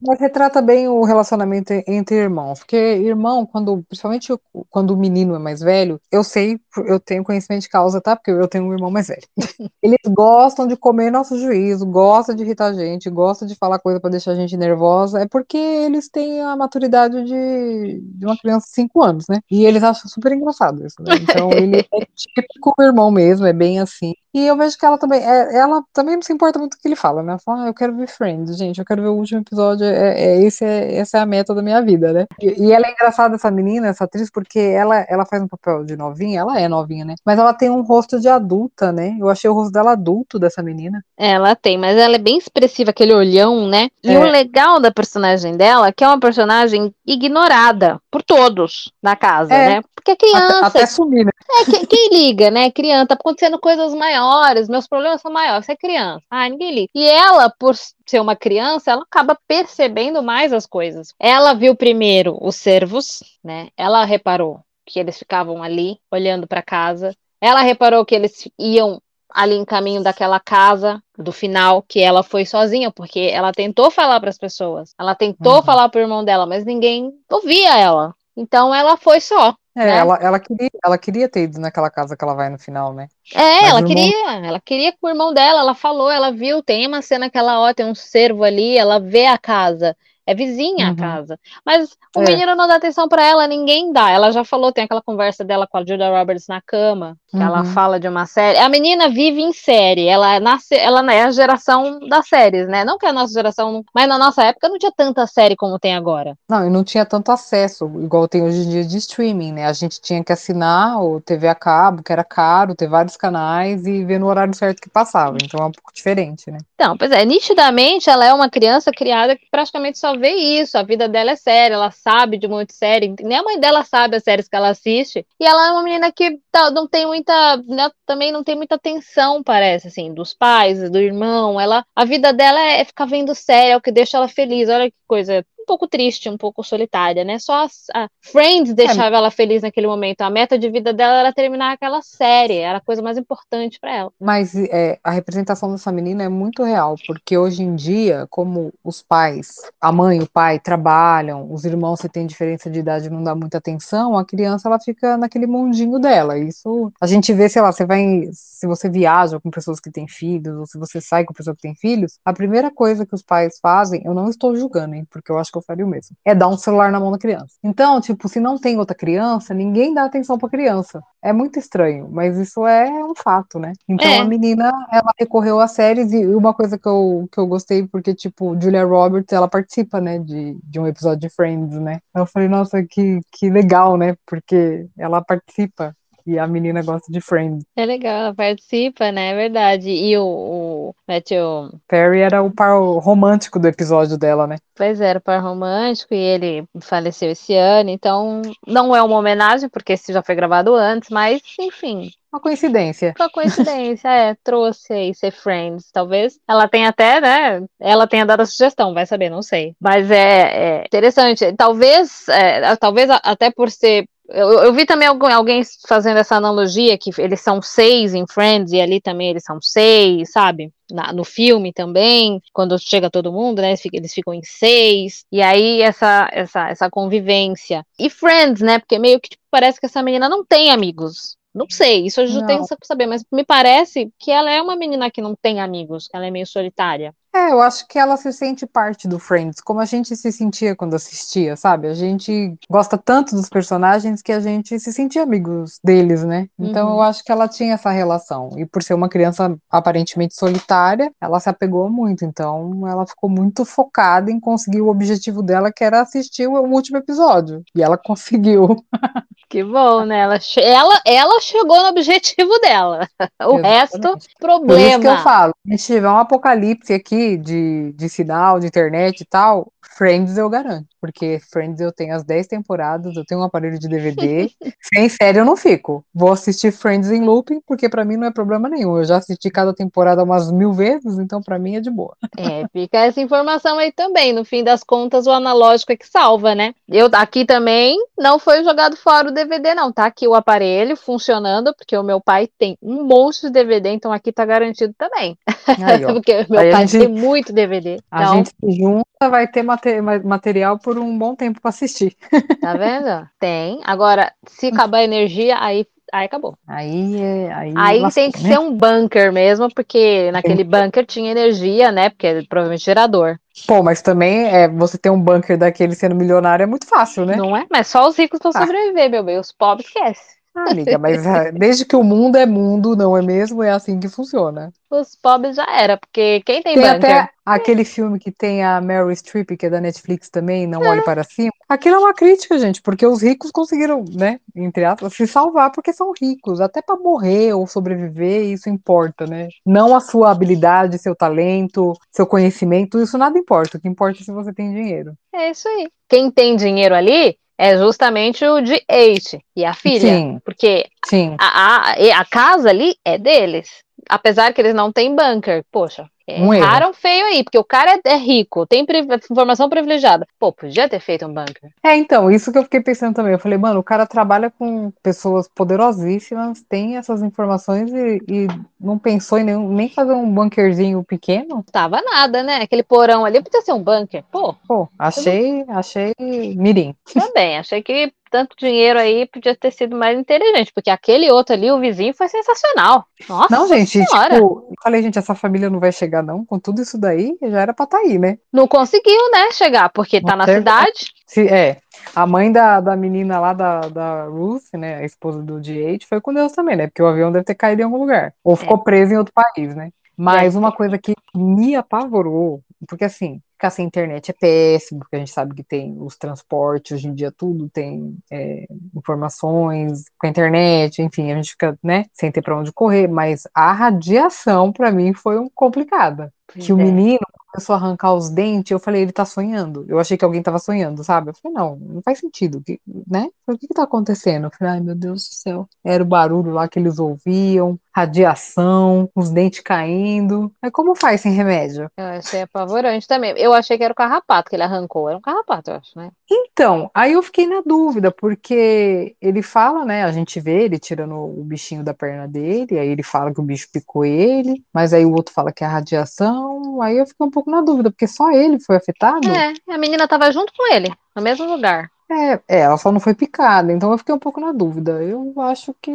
[0.00, 4.32] Mas retrata bem o relacionamento entre irmãos, porque irmão, quando, principalmente
[4.70, 8.16] quando o menino é mais velho, eu sei, eu tenho conhecimento de causa, tá?
[8.16, 9.22] Porque eu tenho um irmão mais velho.
[9.82, 14.00] Eles gostam de comer nosso juízo, gostam de irritar a gente, gostam de falar coisa
[14.00, 18.66] pra deixar a gente nervosa, é porque eles têm a maturidade de, de uma criança
[18.66, 19.40] de 5 anos, né?
[19.50, 21.14] E eles acham super engraçado isso, né?
[21.20, 21.84] Então ele é
[22.16, 24.14] típico irmão mesmo, é bem assim.
[24.38, 26.82] E eu vejo que ela também, é, ela também não se importa muito com o
[26.82, 27.32] que ele fala, né?
[27.32, 30.14] Ela fala, ah, eu quero ver Friends, gente, eu quero ver o último episódio, é,
[30.14, 32.26] é, esse é essa é a meta da minha vida, né?
[32.40, 35.84] E, e, ela é engraçada, essa menina, essa atriz, porque ela, ela faz um papel
[35.84, 37.16] de novinha, ela é novinha, né?
[37.24, 39.16] Mas ela tem um rosto de adulta, né?
[39.18, 41.04] Eu achei o rosto dela adulto dessa menina.
[41.16, 43.88] Ela tem, mas ela é bem expressiva, aquele olhão, né?
[44.04, 44.18] E é.
[44.18, 49.52] o legal da personagem dela é que é uma personagem ignorada por todos na casa,
[49.52, 49.68] é.
[49.68, 49.82] né?
[49.94, 50.58] Porque é criança.
[50.58, 51.32] Até, até sumir, né?
[51.60, 52.70] É, quem, quem, liga, né?
[52.70, 54.27] Criança, tá acontecendo coisas maiores,
[54.68, 56.24] meus problemas são maiores, você é criança.
[56.30, 56.88] Ah, ninguém liga.
[56.94, 61.14] E ela, por ser uma criança, ela acaba percebendo mais as coisas.
[61.18, 63.68] Ela viu primeiro os servos, né?
[63.76, 67.14] Ela reparou que eles ficavam ali olhando para casa.
[67.40, 69.00] Ela reparou que eles iam
[69.32, 74.18] ali em caminho daquela casa do final que ela foi sozinha, porque ela tentou falar
[74.20, 75.62] para as pessoas, ela tentou uhum.
[75.62, 78.14] falar para o irmão dela, mas ninguém ouvia ela.
[78.36, 79.54] Então ela foi só.
[79.78, 79.96] É, né?
[79.98, 83.08] ela, ela, queria, ela queria ter ido naquela casa que ela vai no final, né?
[83.32, 84.44] É, Mas ela queria, irmão...
[84.44, 87.60] ela queria com o irmão dela, ela falou, ela viu, tem uma cena que ela,
[87.60, 89.96] ó, tem um cervo ali, ela vê a casa.
[90.28, 90.92] É vizinha uhum.
[90.92, 91.40] a casa.
[91.64, 92.24] Mas o é.
[92.26, 94.10] menino não dá atenção para ela, ninguém dá.
[94.10, 97.42] Ela já falou, tem aquela conversa dela com a Julia Roberts na cama, que uhum.
[97.42, 98.58] ela fala de uma série.
[98.58, 102.84] A menina vive em série, ela nasce, ela é a geração das séries, né?
[102.84, 105.96] Não que a nossa geração, mas na nossa época não tinha tanta série como tem
[105.96, 106.36] agora.
[106.46, 109.64] Não, e não tinha tanto acesso, igual tem hoje em dia de streaming, né?
[109.64, 113.86] A gente tinha que assinar o TV a cabo, que era caro, ter vários canais
[113.86, 115.38] e ver no horário certo que passava.
[115.42, 116.58] Então é um pouco diferente, né?
[116.74, 120.82] Então, pois é, nitidamente ela é uma criança criada que praticamente só vê isso, a
[120.82, 124.22] vida dela é séria, ela sabe de muita série, nem a mãe dela sabe as
[124.24, 127.90] séries que ela assiste, e ela é uma menina que tá, não tem muita, né,
[128.04, 132.60] também não tem muita atenção, parece, assim, dos pais, do irmão, ela, a vida dela
[132.60, 135.86] é, é ficar vendo série, é o que deixa ela feliz, olha que coisa pouco
[135.86, 137.38] triste, um pouco solitária, né?
[137.38, 139.18] Só a, Friends deixava é.
[139.18, 140.22] ela feliz naquele momento.
[140.22, 143.94] A meta de vida dela era terminar aquela série, era a coisa mais importante para
[143.94, 144.12] ela.
[144.18, 149.02] Mas é, a representação dessa menina é muito real, porque hoje em dia, como os
[149.02, 153.22] pais, a mãe e o pai trabalham, os irmãos se tem diferença de idade não
[153.22, 156.38] dá muita atenção, a criança ela fica naquele mundinho dela.
[156.38, 160.08] Isso a gente vê, sei lá, você vai, se você viaja com pessoas que têm
[160.08, 163.22] filhos, ou se você sai com pessoas que têm filhos, a primeira coisa que os
[163.22, 166.16] pais fazem, eu não estou julgando, hein, porque eu acho que eu faria o mesmo.
[166.24, 167.54] É dar um celular na mão da criança.
[167.62, 171.02] Então, tipo, se não tem outra criança, ninguém dá atenção pra criança.
[171.22, 173.72] É muito estranho, mas isso é um fato, né?
[173.88, 174.18] Então é.
[174.18, 178.14] a menina, ela recorreu às séries e uma coisa que eu, que eu gostei, porque,
[178.14, 181.98] tipo, Julia Roberts, ela participa, né, de, de um episódio de Friends, né?
[182.14, 184.16] Eu falei, nossa, que, que legal, né?
[184.26, 185.94] Porque ela participa
[186.28, 187.64] e a menina gosta de Friends.
[187.74, 189.30] É legal, ela participa, né?
[189.30, 189.88] É verdade.
[189.88, 194.56] E o, o Matthew Perry era o par romântico do episódio dela, né?
[194.74, 199.68] Pois era o par romântico e ele faleceu esse ano, então não é uma homenagem,
[199.68, 203.14] porque esse já foi gravado antes, mas enfim, uma coincidência.
[203.18, 204.36] Uma coincidência, é.
[204.44, 205.90] Trouxe aí ser Friends.
[205.90, 207.66] Talvez ela tenha até, né?
[207.80, 209.74] Ela tenha dado a sugestão, vai saber, não sei.
[209.80, 211.52] Mas é, é interessante.
[211.56, 217.10] Talvez, é, talvez até por ser eu, eu, vi também alguém fazendo essa analogia que
[217.18, 220.70] eles são seis em Friends e ali também eles são seis, sabe?
[220.90, 223.74] Na, no filme também, quando chega todo mundo, né?
[223.92, 227.84] Eles ficam em seis, e aí essa, essa, essa convivência.
[227.98, 228.78] E Friends, né?
[228.78, 231.36] Porque meio que tipo, parece que essa menina não tem amigos.
[231.54, 234.76] Não sei, isso eu já tenho que saber, mas me parece que ela é uma
[234.76, 237.14] menina que não tem amigos, ela é meio solitária.
[237.34, 240.74] É, eu acho que ela se sente parte do Friends, como a gente se sentia
[240.74, 241.86] quando assistia, sabe?
[241.86, 246.48] A gente gosta tanto dos personagens que a gente se sentia amigos deles, né?
[246.58, 246.94] Então uhum.
[246.94, 248.50] eu acho que ela tinha essa relação.
[248.56, 252.24] E por ser uma criança aparentemente solitária, ela se apegou muito.
[252.24, 256.98] Então ela ficou muito focada em conseguir o objetivo dela, que era assistir o último
[256.98, 257.62] episódio.
[257.74, 258.76] E ela conseguiu.
[259.50, 260.18] Que bom, né?
[260.18, 263.08] Ela, ela, ela chegou no objetivo dela.
[263.40, 263.66] O Exatamente.
[263.66, 264.66] resto, problema.
[264.66, 269.20] Por isso que eu falo, se tiver um apocalipse aqui de, de sinal, de internet
[269.20, 270.86] e tal, Friends eu garanto.
[271.00, 274.50] Porque Friends eu tenho as 10 temporadas, eu tenho um aparelho de DVD.
[274.82, 276.04] Sem série eu não fico.
[276.14, 278.96] Vou assistir Friends em looping, porque para mim não é problema nenhum.
[278.96, 282.16] Eu já assisti cada temporada umas mil vezes, então para mim é de boa.
[282.36, 284.32] É, fica essa informação aí também.
[284.32, 286.74] No fim das contas, o analógico é que salva, né?
[286.88, 289.92] Eu aqui também não foi jogado fora o DVD, não.
[289.92, 294.12] Tá aqui o aparelho funcionando, porque o meu pai tem um monte de DVD, então
[294.12, 295.36] aqui tá garantido também.
[295.66, 297.98] Aí, porque meu aí pai gente, tem muito DVD.
[298.10, 298.34] A então...
[298.36, 302.16] gente se junta, vai ter material por um bom tempo para assistir.
[302.60, 303.26] Tá vendo?
[303.38, 303.80] Tem.
[303.84, 306.56] Agora, se acabar a energia, aí Aí acabou.
[306.66, 307.22] Aí.
[307.52, 308.52] Aí, aí lascou, tem que né?
[308.52, 312.08] ser um bunker mesmo, porque naquele bunker tinha energia, né?
[312.08, 313.38] Porque é provavelmente gerador.
[313.66, 317.36] Pô, mas também é, você ter um bunker daquele sendo milionário é muito fácil, né?
[317.36, 317.66] Não é?
[317.70, 318.60] Mas só os ricos vão ah.
[318.60, 319.38] sobreviver, meu bem.
[319.38, 320.37] Os pobres esquece.
[320.66, 323.62] Ah, amiga, mas ah, desde que o mundo é mundo, não é mesmo?
[323.62, 324.72] É assim que funciona.
[324.90, 326.96] Os pobres já era, porque quem tem, Tem bunker?
[326.96, 331.02] até aquele filme que tem a Meryl Streep, que é da Netflix também, Não Olhe
[331.02, 331.52] Para Cima.
[331.68, 335.92] Aquilo é uma crítica, gente, porque os ricos conseguiram, né, entre aspas, se salvar porque
[335.92, 336.60] são ricos.
[336.60, 339.48] Até para morrer ou sobreviver, isso importa, né?
[339.64, 343.76] Não a sua habilidade, seu talento, seu conhecimento, isso nada importa.
[343.76, 345.12] O que importa é se você tem dinheiro.
[345.32, 345.88] É isso aí.
[346.08, 350.16] Quem tem dinheiro ali é justamente o de Eight e a filha.
[350.16, 350.40] Sim.
[350.44, 351.36] Porque Sim.
[351.38, 353.82] a, a, a casa ali é deles.
[354.08, 355.64] Apesar que eles não têm bunker.
[355.72, 356.54] Poxa, Um erro.
[356.54, 358.86] erraram feio aí, porque o cara é, é rico, tem
[359.30, 360.26] informação privilegiada.
[360.38, 361.70] Pô, podia ter feito um bunker.
[361.82, 363.32] É, então, isso que eu fiquei pensando também.
[363.32, 368.46] Eu falei, mano, o cara trabalha com pessoas poderosíssimas, tem essas informações e, e
[368.80, 371.64] não pensou em nenhum, nem fazer um bunkerzinho pequeno?
[371.72, 372.56] Tava nada, né?
[372.56, 374.22] Aquele porão ali podia ser um bunker.
[374.30, 376.12] Pô, Pô, achei, achei
[376.56, 376.94] mirim.
[377.12, 377.58] também.
[377.58, 381.78] Achei que tanto dinheiro aí podia ter sido mais inteligente, porque aquele outro ali, o
[381.80, 383.04] vizinho, foi sensacional.
[383.28, 384.34] Nossa Não, gente, senhora.
[384.34, 386.44] tipo, eu falei, gente, essa família não vai chegar, não.
[386.44, 388.38] Com tudo isso daí, já era pra estar aí, né?
[388.52, 391.12] Não conseguiu, né, chegar, porque tá Não na teve- cidade.
[391.26, 391.78] Se, é,
[392.14, 396.20] a mãe da, da menina lá, da, da Ruth, né, a esposa do D8, foi
[396.20, 396.86] com Deus também, né?
[396.86, 398.32] Porque o avião deve ter caído em algum lugar.
[398.42, 399.90] Ou ficou preso em outro país, né?
[400.16, 405.16] Mas Deve uma coisa que me apavorou, porque assim, ficar sem internet é péssimo, porque
[405.16, 408.66] a gente sabe que tem os transportes, hoje em dia tudo tem é,
[408.96, 413.42] informações com a internet, enfim, a gente fica, né, sem ter pra onde correr, mas
[413.54, 416.32] a radiação pra mim foi um complicada.
[416.56, 416.84] Que o Pois é.
[416.84, 417.18] menino
[417.52, 419.84] começou a arrancar os dentes, eu falei, ele tá sonhando.
[419.88, 421.30] Eu achei que alguém tava sonhando, sabe?
[421.30, 423.28] Eu falei, não, não faz sentido, que, né?
[423.46, 424.46] Falei, O que que tá acontecendo?
[424.46, 425.68] Eu falei, ai meu Deus do céu.
[425.84, 430.52] Era o barulho lá que eles ouviam, radiação, os dentes caindo.
[430.62, 431.90] Mas como faz sem remédio?
[431.96, 433.34] Eu achei apavorante também.
[433.36, 435.08] Eu achei que era o carrapato que ele arrancou.
[435.08, 436.10] Era um carrapato, eu acho, né?
[436.30, 440.04] Então, aí eu fiquei na dúvida, porque ele fala, né?
[440.04, 443.42] A gente vê ele tirando o bichinho da perna dele, aí ele fala que o
[443.42, 446.37] bicho picou ele, mas aí o outro fala que é a radiação.
[446.82, 449.28] Aí eu fiquei um pouco na dúvida, porque só ele foi afetado.
[449.28, 451.90] É, a menina tava junto com ele, no mesmo lugar.
[452.10, 454.92] É, é, ela só não foi picada, então eu fiquei um pouco na dúvida.
[455.02, 455.92] Eu acho que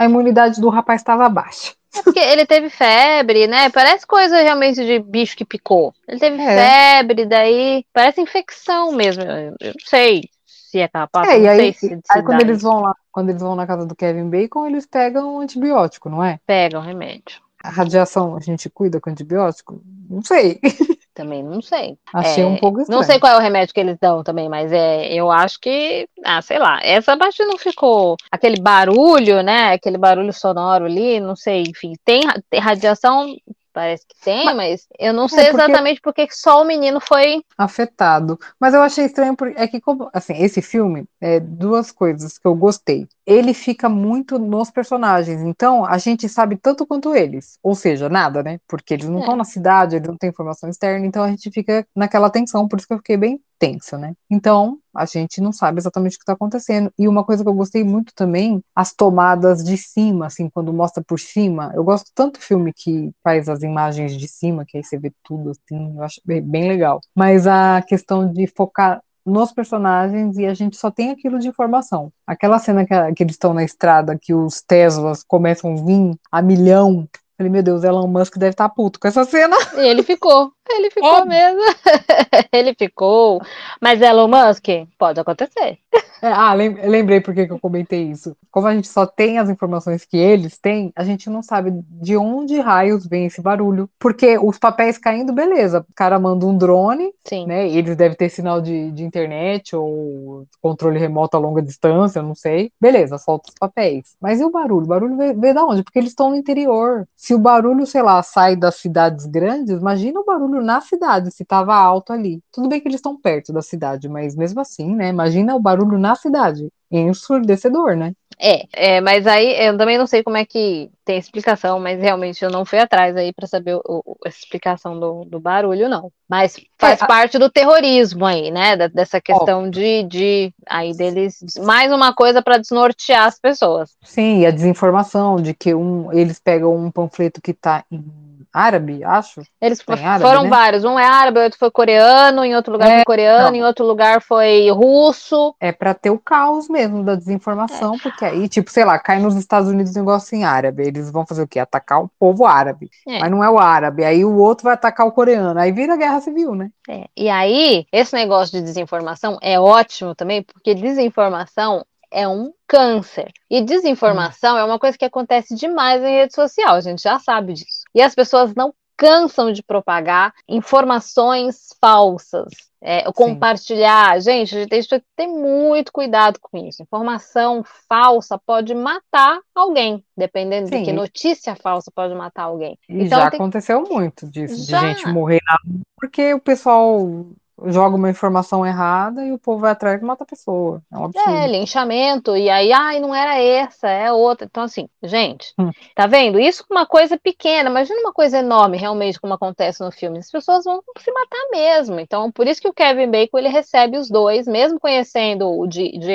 [0.00, 1.72] a imunidade do rapaz estava baixa.
[1.94, 3.68] É porque ele teve febre, né?
[3.68, 5.92] Parece coisa realmente de bicho que picou.
[6.06, 6.98] Ele teve É.
[6.98, 9.22] febre, daí parece infecção mesmo.
[9.22, 12.80] Eu, não sei se é carrapato, É, e aí, se, se aí quando eles vão
[12.80, 16.38] lá, quando eles vão na casa do Kevin Bacon, eles pegam um antibiótico, não é?
[16.46, 17.40] Pega o remédio.
[17.62, 19.82] A radiação a gente cuida com antibiótico?
[20.08, 20.58] Não sei.
[21.14, 21.98] Também não sei.
[22.14, 22.98] Achei É, um pouco estranho.
[22.98, 26.08] Não sei qual é o remédio que eles dão também, mas é, eu acho que,
[26.24, 29.72] ah, sei lá, essa parte não ficou aquele barulho, né?
[29.74, 33.26] Aquele barulho sonoro ali, não sei, enfim, tem, tem radiação,
[33.72, 37.00] parece que tem, Mas- mas, eu não sei É, porque- exatamente porque só o menino
[37.00, 37.42] foi.
[37.56, 38.38] afetado.
[38.58, 42.46] Mas eu achei estranho porque é que como, assim, esse filme é duas coisas que
[42.46, 43.06] eu gostei.
[43.26, 48.42] Ele fica muito nos personagens, então a gente sabe tanto quanto eles, ou seja, nada,
[48.42, 48.58] né?
[48.66, 49.20] Porque eles não É.
[49.20, 52.78] estão na cidade, eles não têm informação externa, então a gente fica naquela tensão, por
[52.78, 54.14] isso que eu fiquei bem tensa, né?
[54.28, 56.90] Então, a gente não sabe exatamente o que está acontecendo.
[56.98, 61.04] E uma coisa que eu gostei muito também, as tomadas de cima, assim, quando mostra
[61.06, 61.70] por cima.
[61.74, 65.12] Eu gosto tanto do filme que faz as imagens de cima, que aí você vê
[65.22, 67.00] tudo, assim, eu acho bem, legal.
[67.14, 72.10] Mas a questão de focar nos personagens e a gente só tem aquilo de informação.
[72.26, 76.40] Aquela cena que, que eles estão na estrada, que os Teslas começam a vir a
[76.40, 77.06] milhão.
[77.36, 79.56] Falei, meu Deus, Elon Musk deve estar puto com essa cena.
[79.76, 80.50] E ele ficou.
[80.72, 81.28] Ele ficou Óbvio.
[81.28, 81.60] mesmo.
[82.52, 83.40] ele ficou.
[83.80, 84.66] Mas Elon Musk,
[84.98, 85.78] pode acontecer.
[86.22, 88.36] É, ah, lem- lembrei por que que eu comentei isso.
[88.50, 92.14] Como a gente só tem as informações que eles têm, a gente não sabe de
[92.16, 93.88] onde raios vem esse barulho.
[93.98, 95.80] Porque os papéis caindo, beleza.
[95.88, 97.46] O cara manda um drone, Sim.
[97.46, 97.68] né?
[97.68, 102.70] Eles devem ter sinal de, de internet ou controle remoto a longa distância, não sei.
[102.80, 104.14] Beleza, solta os papéis.
[104.20, 104.84] Mas e o barulho?
[104.84, 105.82] O barulho veio, veio da onde?
[105.82, 107.06] Porque eles estão no interior.
[107.16, 111.44] Se o barulho, sei lá, sai das cidades grandes, imagina o barulho na cidade, se
[111.44, 112.40] tava alto ali.
[112.52, 115.08] Tudo bem que eles estão perto da cidade, mas mesmo assim, né?
[115.08, 116.68] Imagina o barulho na cidade.
[116.90, 118.12] Ensurdecedor, né?
[118.42, 122.42] É, é, mas aí eu também não sei como é que tem explicação, mas realmente
[122.42, 126.10] eu não fui atrás aí pra saber o, o- essa explicação do, do barulho, não.
[126.26, 128.76] Mas faz É, a- parte do terrorismo aí, né?
[128.76, 133.90] da- dessa questão de, de aí deles mais uma coisa pra desnortear as pessoas.
[134.02, 138.02] Sim, e a desinformação de que um, eles pegam um panfleto que tá em
[138.52, 139.40] árabe, acho.
[139.60, 140.48] Eles árabe, foram né?
[140.48, 143.54] vários, um é árabe, outro foi coreano, em outro lugar É, foi coreano, não.
[143.54, 145.54] em outro lugar foi russo.
[145.60, 149.36] É pra ter o caos mesmo da desinformação, porque aí, tipo, sei lá, cai nos
[149.36, 150.86] Estados Unidos um negócio em árabe.
[150.86, 151.58] Eles vão fazer o quê?
[151.58, 152.90] Atacar o povo árabe.
[153.06, 153.18] É.
[153.18, 154.04] Mas não é o árabe.
[154.04, 155.58] Aí o outro vai atacar o coreano.
[155.58, 156.70] Aí vira guerra civil, né?
[156.88, 163.32] É, E aí, esse negócio de desinformação é ótimo também, porque desinformação é um câncer.
[163.48, 164.58] E desinformação hum.
[164.58, 167.79] é uma coisa que acontece demais em rede social, a gente já sabe disso.
[167.94, 172.52] E as pessoas não cansam de propagar informações falsas.
[172.82, 176.82] É, compartilhar, gente, a gente tem que ter muito cuidado com isso.
[176.82, 180.78] Informação falsa pode matar alguém, dependendo Sim.
[180.78, 182.78] de que notícia falsa pode matar alguém.
[182.88, 183.38] E então, já tem...
[183.38, 184.80] aconteceu muito disso, já.
[184.80, 185.56] de gente morrer na...
[185.96, 187.26] porque o pessoal
[187.66, 190.82] joga uma informação errada e o povo vai atrás e mata a pessoa.
[190.92, 191.30] É um absurdo.
[191.30, 194.46] É, linchamento, e aí, ai, não era essa, é outra.
[194.46, 195.70] Então, assim, gente, hum.
[195.94, 196.38] tá vendo?
[196.38, 200.18] Isso é uma coisa pequena, imagina uma coisa enorme, realmente, como acontece no filme.
[200.18, 202.00] As pessoas vão se matar mesmo.
[202.00, 205.98] Então, por isso que o Kevin Bacon, ele recebe os dois, mesmo conhecendo o de,
[205.98, 206.10] de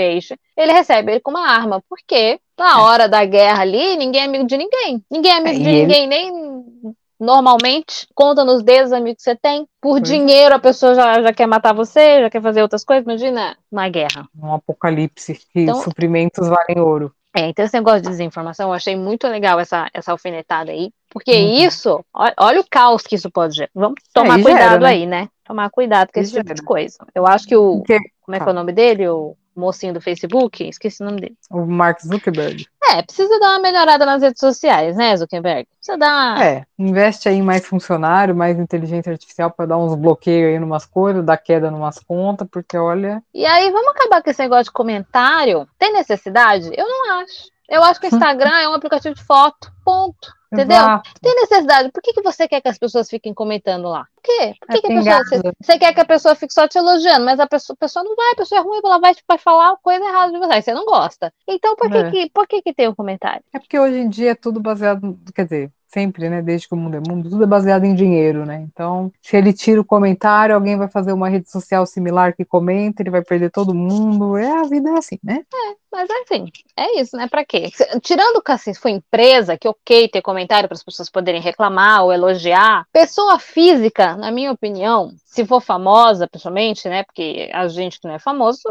[0.56, 2.82] ele recebe ele com uma arma, porque na é.
[2.82, 5.04] hora da guerra ali, ninguém é amigo de ninguém.
[5.12, 6.08] Ninguém é amigo é, de ninguém, ele...
[6.08, 9.68] nem normalmente, conta nos dedos amigos que você tem.
[9.82, 13.04] Por dinheiro a pessoa já, já quer matar você, já quer fazer outras coisas.
[13.04, 14.28] Imagina uma guerra.
[14.42, 17.12] Um apocalipse que então, suprimentos valem ouro.
[17.36, 20.92] É, então esse negócio de desinformação, eu achei muito legal essa, essa alfinetada aí.
[21.10, 21.66] Porque uhum.
[21.66, 23.70] isso, olha, olha, o caos que isso pode gerar.
[23.76, 24.88] Vamos é, tomar é, cuidado gera, né?
[24.88, 25.30] aí, né?
[25.44, 26.98] Tomar cuidado com esse tipo de coisa.
[27.14, 27.80] Eu acho que o.
[27.80, 28.00] Porque...
[28.22, 29.08] Como é que é o nome dele?
[29.08, 31.38] O mocinho do Facebook, esqueci o nome dele.
[31.50, 32.68] O Mark Zuckerberg.
[32.84, 35.68] É, precisa dar uma melhorada nas redes sociais, né, Zuckerberg?
[35.78, 36.44] Precisa dar uma...
[36.44, 40.86] É, investe aí em mais funcionário, mais inteligência artificial para dar uns bloqueios aí numas
[40.86, 43.24] coisas, dar queda numas contas, porque olha...
[43.34, 45.68] E aí, vamos acabar com esse negócio de comentário?
[45.80, 46.70] Tem necessidade?
[46.76, 47.56] Eu não acho.
[47.68, 50.35] Eu acho que o Instagram é um aplicativo de foto, ponto.
[50.56, 50.78] Entendeu?
[50.78, 51.12] Exato.
[51.22, 51.92] Tem necessidade.
[51.92, 54.06] Por que, que você quer que as pessoas fiquem comentando lá?
[54.16, 54.54] Por quê?
[54.60, 56.78] Por que, é que a pessoa, você, você, quer que a pessoa fique só te
[56.78, 59.38] elogiando, mas a pessoa, a pessoa não vai, a pessoa é ruim, ela vai, vai
[59.38, 61.34] falar coisa errada de você, você não gosta.
[61.48, 62.12] Então, por que, é.
[62.12, 63.44] que, por que, que tem um comentário?
[63.54, 66.42] É porque hoje em dia é tudo baseado, quer dizer, sempre, né?
[66.42, 68.62] Desde que o mundo é mundo, tudo é baseado em dinheiro, né?
[68.62, 73.02] Então, se ele tira o comentário, alguém vai fazer uma rede social similar que comenta,
[73.02, 74.38] ele vai perder todo mundo.
[74.38, 75.44] É a vida é assim, né?
[75.54, 77.28] É, mas assim, é isso, né?
[77.28, 77.70] Pra quê?
[78.02, 82.14] Tirando que assim, for empresa, que ok ter comentário para as pessoas poderem reclamar ou
[82.14, 87.04] elogiar, pessoa física, na minha opinião, se for famosa, pessoalmente, né?
[87.04, 88.62] Porque a gente que não é famoso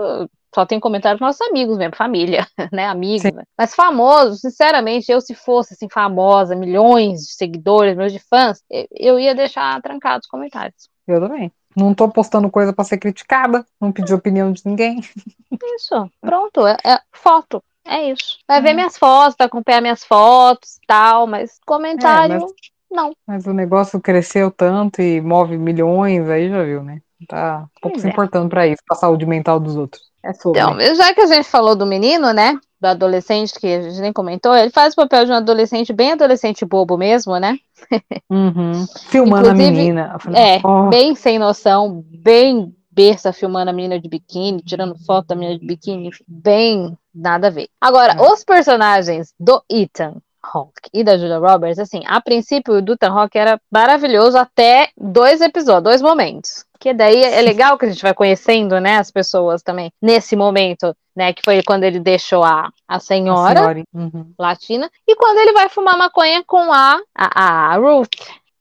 [0.54, 3.24] só tem comentário dos nossos amigos mesmo, família, né, amigos.
[3.24, 3.42] Né?
[3.58, 8.62] Mas famoso, sinceramente, eu se fosse assim famosa, milhões de seguidores, meus de fãs,
[8.92, 10.88] eu ia deixar trancados os comentários.
[11.06, 11.50] Eu também.
[11.76, 15.00] Não tô postando coisa para ser criticada, não pedi opinião de ninguém.
[15.76, 17.62] Isso, pronto, é, é foto.
[17.84, 18.38] É isso.
[18.48, 22.52] Vai ver minhas fotos, vai acompanhar minhas fotos tal, mas comentário, é, mas,
[22.90, 23.12] não.
[23.26, 27.02] Mas o negócio cresceu tanto e move milhões, aí já viu, né?
[27.26, 28.10] Tá pouco se é.
[28.10, 30.02] importando para isso, pra saúde mental dos outros.
[30.24, 30.60] É sobre.
[30.60, 32.58] Então, já que a gente falou do menino, né?
[32.80, 36.12] Do adolescente, que a gente nem comentou, ele faz o papel de um adolescente bem
[36.12, 37.58] adolescente bobo mesmo, né?
[38.30, 38.86] Uhum.
[39.08, 40.16] Filmando a menina.
[40.18, 40.88] Falei, é, oh.
[40.88, 45.66] bem sem noção, bem berça filmando a menina de biquíni, tirando foto da menina de
[45.66, 47.68] biquíni, bem nada a ver.
[47.80, 48.22] Agora, é.
[48.22, 53.12] os personagens do Ethan Hawke e da Julia Roberts, assim, a princípio o do Ethan
[53.12, 58.02] Hawke era maravilhoso até dois episódios, dois momentos porque daí é legal que a gente
[58.02, 62.70] vai conhecendo, né, as pessoas também, nesse momento, né, que foi quando ele deixou a,
[62.86, 63.84] a senhora, a senhora.
[63.94, 64.34] Uhum.
[64.38, 68.10] latina, e quando ele vai fumar maconha com a, a, a Ruth,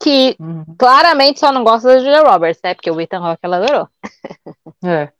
[0.01, 0.63] que uhum.
[0.77, 3.89] claramente só não gosta da Julia Roberts, né, porque o Ethan Rock ela adorou.
[4.83, 5.11] É.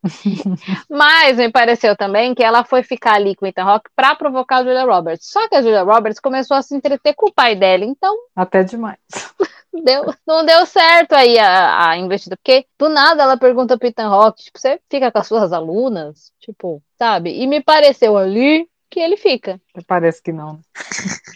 [0.89, 4.58] Mas me pareceu também que ela foi ficar ali com o Ethan Rock para provocar
[4.58, 5.30] a Julia Roberts.
[5.30, 8.15] Só que a Julia Roberts começou a se entreter com o pai dela, então.
[8.36, 8.99] Até demais.
[9.84, 14.08] Deu, não deu certo aí a, a investida, porque do nada ela pergunta pro Ethan
[14.08, 16.32] Rock, tipo, você fica com as suas alunas?
[16.39, 17.41] Tipo, sabe?
[17.41, 19.60] E me pareceu ali que ele fica.
[19.88, 20.60] Parece que não.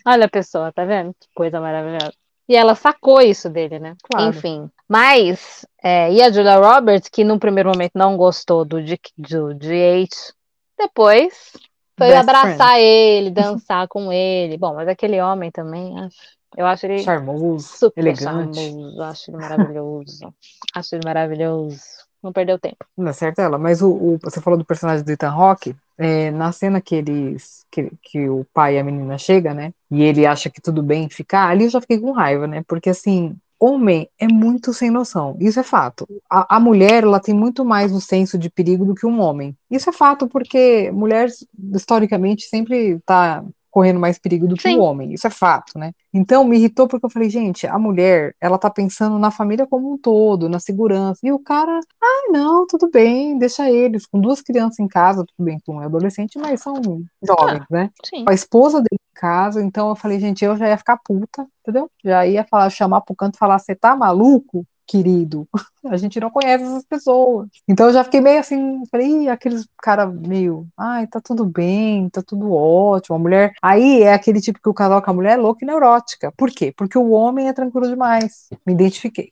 [0.05, 1.15] Olha a pessoa, tá vendo?
[1.19, 2.13] Que coisa maravilhosa.
[2.47, 3.95] E ela sacou isso dele, né?
[4.03, 4.29] Claro.
[4.29, 4.69] Enfim.
[4.87, 10.33] Mas, é, e a Julia Roberts, que no primeiro momento não gostou do, do GH,
[10.77, 11.53] depois
[11.97, 12.83] foi Best abraçar friend.
[12.83, 14.57] ele, dançar com ele.
[14.57, 16.37] Bom, mas aquele homem também, acho.
[16.55, 18.23] Eu acho ele charmoso, super elegante.
[18.23, 20.33] charmoso, acho ele maravilhoso.
[20.73, 21.79] acho ele maravilhoso.
[22.23, 22.85] Não perdeu tempo.
[22.97, 26.31] Não é certo ela, mas o, o, você falou do personagem do Ethan Rock, é,
[26.31, 29.71] na cena que eles que, que o pai e a menina chega, né?
[29.91, 32.63] E ele acha que tudo bem ficar, ali eu já fiquei com raiva, né?
[32.67, 35.35] Porque assim, homem é muito sem noção.
[35.39, 36.07] Isso é fato.
[36.29, 39.55] A, a, mulher, ela tem muito mais o senso de perigo do que um homem.
[39.69, 41.29] Isso é fato porque mulher,
[41.73, 43.43] historicamente, sempre tá
[43.77, 44.79] correndo mais perigo do que Sim.
[44.79, 45.13] o homem.
[45.13, 45.93] Isso é fato, né?
[46.11, 49.93] Então me irritou porque eu falei, gente, a mulher, ela tá pensando na família como
[49.93, 51.19] um todo, na segurança.
[51.23, 54.07] E o cara, ah, não, tudo bem, deixa eles.
[54.07, 56.73] Com duas crianças em casa, tudo bem que um é adolescente, mas são
[57.21, 57.91] jovens, ah, né?
[58.03, 58.25] Sim.
[58.27, 61.87] A esposa dele em casa, então eu falei, gente, eu já ia ficar puta, entendeu?
[62.03, 64.65] Já ia falar, chamar pro canto e falar, você tá maluco?
[64.87, 65.47] Querido.
[65.85, 67.49] A gente não conhece essas pessoas.
[67.67, 72.21] Então eu já fiquei meio assim, falei, aqueles cara meio, ai, tá tudo bem, tá
[72.21, 73.15] tudo ótimo.
[73.15, 73.53] A mulher.
[73.61, 76.31] Aí é aquele tipo que o casal com a mulher é louco e neurótica.
[76.35, 76.73] Por quê?
[76.75, 78.49] Porque o homem é tranquilo demais.
[78.65, 79.31] Me identifiquei.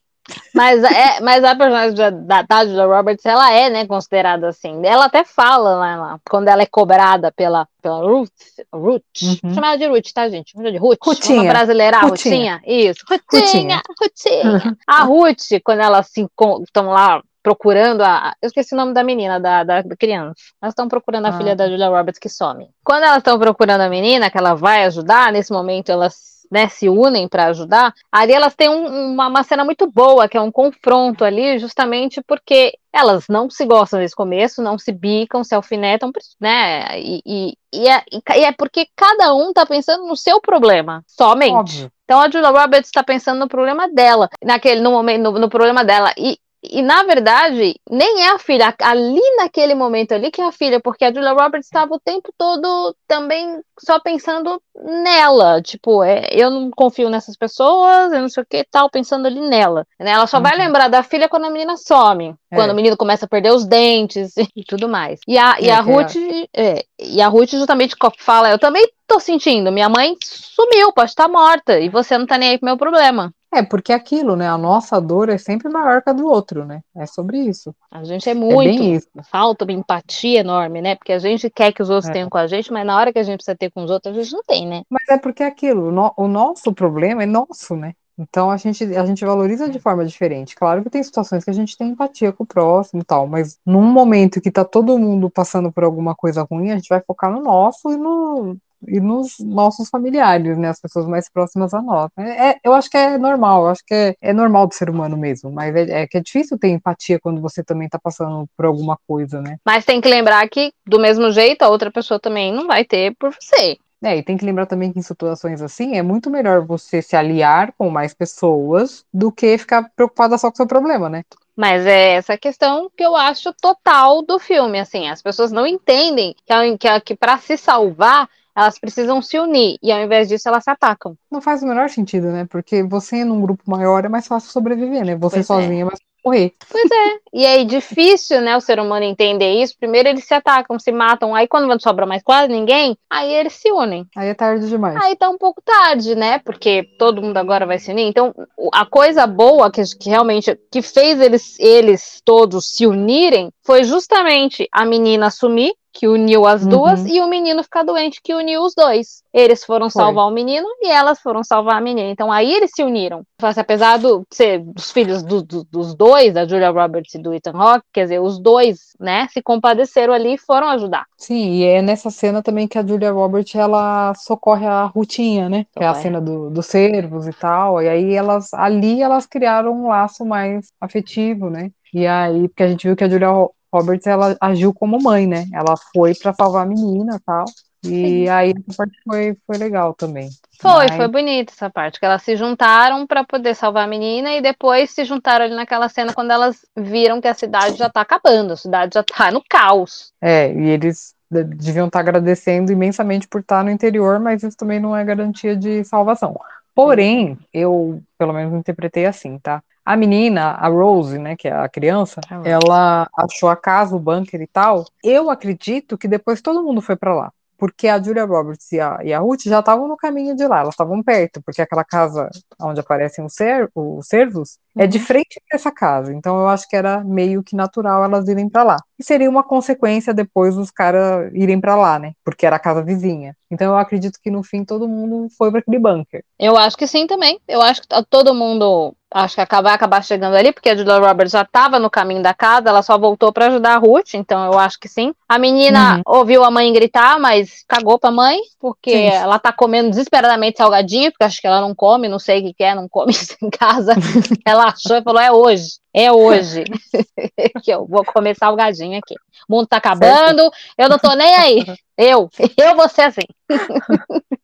[0.53, 1.95] Mas, é, mas a personagem
[2.25, 4.81] da, Julia Roberts, ela é, né, considerada assim.
[4.85, 8.29] Ela até fala lá, lá quando ela é cobrada pela, pela Ruth,
[8.73, 9.03] Ruth,
[9.43, 9.53] Uhum.
[9.53, 10.51] chamada de Ruth, tá, gente?
[10.51, 10.97] Chama de Ruth.
[11.03, 11.37] Rutinha.
[11.37, 12.55] Vamos brasileirar, Rutinha.
[12.55, 12.91] Rutinha.
[12.91, 14.77] Isso, Rutinha, Rutinha.
[14.87, 16.27] A Ruth, quando elas se
[16.63, 18.33] estão lá procurando a.
[18.41, 20.33] Eu esqueci o nome da menina, da, da, da criança.
[20.59, 21.37] Elas estão procurando a Ah.
[21.37, 22.67] filha da Julia Roberts que some.
[22.83, 26.87] Quando elas estão procurando a menina, que ela vai ajudar, nesse momento elas né, se
[26.87, 30.49] unem para ajudar, ali elas têm um- uma, uma cena muito boa, que é um
[30.51, 36.13] confronto ali, justamente porque elas não se gostam nesse começo, não se bicam, se alfinetam,
[36.39, 36.97] né?
[36.97, 38.01] E, e, e é,
[38.37, 41.51] e é porque cada um tá pensando no seu problema, somente.
[41.53, 41.91] Óbvio.
[42.05, 45.83] Então a Julia Roberts está pensando no problema dela, naquele no momento no, no problema
[45.83, 46.37] dela e
[46.71, 50.79] e na verdade, nem é a filha, ali naquele momento ali que é a filha,
[50.79, 56.49] porque a Julia Roberts estava o tempo todo também só pensando nela, tipo, é, eu
[56.49, 59.85] não confio nessas pessoas, eu não sei o que tal, pensando ali nela.
[59.99, 60.11] Né?
[60.11, 60.59] Ela só vai Uhum.
[60.59, 62.55] lembrar da filha quando a menina some, É.
[62.55, 65.19] quando o menino começa a perder os dentes e tudo mais.
[65.27, 66.15] E a, e É, a é- Ruth,
[66.55, 71.27] é, e a Ruth justamente fala, eu também tô sentindo, minha mãe sumiu, pode estar
[71.27, 73.31] morta, e você não tá nem aí pro meu problema.
[73.55, 74.47] É, porque é aquilo, né?
[74.49, 76.81] A nossa dor é sempre maior que a do outro, né?
[76.95, 77.73] É sobre isso.
[77.91, 79.07] A gente é É muito, bem isso.
[79.31, 80.95] falta uma empatia enorme, né?
[80.95, 82.13] Porque a gente quer que os outros É.
[82.13, 84.15] tenham com a gente, mas na hora que a gente precisa ter com os outros,
[84.17, 84.81] a gente não tem, né?
[84.89, 87.93] Mas é porque é aquilo, o no- o nosso problema é nosso, né?
[88.17, 90.55] Então a gente, a gente valoriza de forma diferente.
[90.55, 93.59] Claro que tem situações que a gente tem empatia com o próximo e tal, mas
[93.65, 97.29] num momento que tá todo mundo passando por alguma coisa ruim, a gente vai focar
[97.31, 98.55] no nosso e, no,
[98.87, 100.69] e nos nossos familiares, né?
[100.69, 102.09] As pessoas mais próximas a nós.
[102.17, 105.17] É, é- eu acho que é normal, acho que é, é normal do ser humano
[105.17, 108.65] mesmo, mas é, é que é difícil ter empatia quando você também tá passando por
[108.65, 109.57] alguma coisa, né?
[109.65, 113.15] Mas tem que lembrar que, do mesmo jeito, a outra pessoa também não vai ter
[113.17, 113.77] por você.
[114.03, 117.15] É, e tem que lembrar também que em situações assim é muito melhor você se
[117.15, 121.23] aliar com mais pessoas do que ficar preocupada só com o seu problema, né?
[121.55, 126.35] Mas é essa questão que eu acho total do filme, assim, as pessoas não entendem
[126.45, 130.63] que, que, que para se salvar, elas precisam se unir, e ao invés disso elas
[130.63, 131.15] se atacam.
[131.31, 132.45] Não faz o menor sentido, né?
[132.49, 135.15] Porque você num grupo maior é mais fácil sobreviver, né?
[135.15, 135.53] Você Pois é.
[135.53, 136.53] sozinha é mais fácil morrer.
[136.69, 139.75] Pois é, e aí difícil, né, o ser humano entender isso.
[139.79, 143.53] Primeiro eles se atacam, se matam, aí quando não sobra mais quase ninguém, aí eles
[143.53, 144.07] se unem.
[144.15, 144.95] Aí é tarde demais.
[144.95, 146.39] Aí tá um pouco tarde, né?
[146.39, 148.07] Porque todo mundo agora vai se unir.
[148.07, 148.33] Então,
[148.73, 154.67] a coisa boa que, que realmente que fez eles, eles todos se unirem foi justamente
[154.71, 156.69] a menina assumir, que uniu as Uhum.
[156.69, 159.23] duas, e o menino ficar doente, que uniu os dois.
[159.33, 160.01] Eles foram Foi.
[160.01, 162.09] salvar o menino e elas foram salvar a menina.
[162.11, 163.23] Então aí eles se uniram.
[163.35, 167.15] Então, assim, apesar do, de ser dos filhos do- do- dos dois, da Julia Roberts
[167.15, 171.05] e do Ethan Hawke, quer dizer, os dois, né, se compadeceram ali e foram ajudar.
[171.17, 175.65] Sim, e é nessa cena também que a Julia Roberts ela socorre a Rutinha, né?
[175.75, 177.81] Que é a cena do, dos cervos e tal.
[177.81, 181.71] E aí elas ali elas criaram um laço mais afetivo, né?
[181.93, 183.29] E aí, porque a gente viu que a Julia
[183.77, 185.45] Roberts ela agiu como mãe, né?
[185.53, 187.45] Ela foi pra salvar a menina e tal.
[187.83, 188.29] E Sim.
[188.29, 190.29] aí essa parte foi, foi legal também.
[190.59, 194.31] Foi, Mas- foi bonita essa parte, que elas se juntaram para poder salvar a menina
[194.33, 198.01] e depois se juntaram ali naquela cena quando elas viram que a cidade já tá
[198.01, 200.11] acabando, a cidade já tá no caos.
[200.21, 204.79] É, e eles de- deviam estar agradecendo imensamente por estar no interior, mas isso também
[204.79, 206.39] não é garantia de salvação.
[206.73, 209.61] Porém, eu pelo menos interpretei assim, tá?
[209.85, 212.49] A menina, a Rose, né, que é a criança, A Rose.
[212.49, 214.85] ela achou a casa, o bunker e tal.
[215.03, 217.31] Eu acredito que depois todo mundo foi pra lá.
[217.57, 220.59] Porque a Julia Roberts e a, e a Ruth já estavam no caminho de lá,
[220.59, 222.29] elas estavam perto, porque aquela casa
[222.61, 225.05] onde aparecem os, cer os cervos é de Uhum.
[225.05, 226.13] frente para essa casa.
[226.13, 228.75] Então eu acho que era meio que natural elas irem pra lá.
[228.99, 232.11] E seria uma consequência depois dos caras irem pra lá, né?
[232.25, 233.33] Porque era a casa vizinha.
[233.49, 236.25] Então eu acredito que no fim todo mundo foi para aquele bunker.
[236.37, 237.39] Eu acho que sim também.
[237.47, 238.93] Eu acho que tá todo mundo
[239.23, 242.21] acho que acaba- vai acabar chegando ali, porque a Julia Roberts já estava no caminho
[242.21, 245.13] da casa, ela só voltou para ajudar a Ruth, então eu acho que sim.
[245.27, 246.01] A menina Uhum.
[246.05, 249.05] ouviu a mãe gritar, mas cagou pra mãe, porque Sim.
[249.05, 252.53] ela tá comendo desesperadamente salgadinho, porque acho que ela não come, não sei o que
[252.53, 253.93] que é, não come isso em casa.
[254.45, 256.63] ela achou e falou: é hoje, é hoje
[257.63, 259.15] que eu vou comer salgadinho aqui.
[259.47, 261.65] O mundo tá acabando, eu não tô nem aí.
[261.97, 263.21] Eu, eu vou ser assim.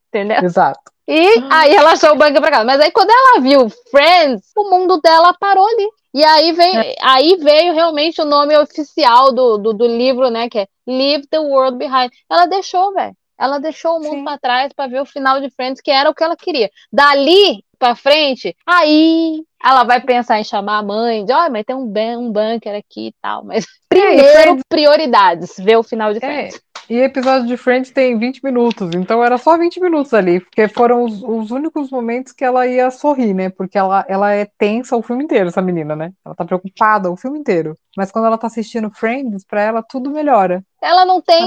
[0.07, 0.43] Entendeu?
[0.43, 0.79] Exato.
[1.13, 2.63] E aí ela achou o bunker pra casa.
[2.63, 5.89] Mas aí quando ela viu Friends, o mundo dela parou ali.
[6.13, 10.49] E aí veio, aí veio realmente o nome oficial do, do, do livro, né?
[10.49, 12.11] Que é Leave the World Behind.
[12.29, 13.13] Ela deixou, velho.
[13.37, 16.13] Ela deixou o mundo para trás para ver o final de Friends, que era o
[16.13, 16.69] que ela queria.
[16.93, 21.65] Dali para frente, aí ela vai pensar em chamar a mãe, de, ó, oh, mas
[21.65, 23.43] tem um, um bunker aqui e tal.
[23.43, 26.55] Mas primeiro, é, prioridades, ver o final de é, Friends.
[26.55, 26.70] É.
[26.89, 31.03] E episódio de Friends tem 20 minutos, então era só 20 minutos ali, porque foram
[31.03, 33.49] os, os, únicos momentos que ela ia sorrir, né?
[33.49, 36.11] Porque ela, ela é tensa o filme inteiro, essa menina, né?
[36.25, 37.77] Ela tá preocupada o filme inteiro.
[37.95, 40.63] Mas quando ela tá assistindo Friends, pra ela tudo melhora.
[40.81, 41.45] Ela não tem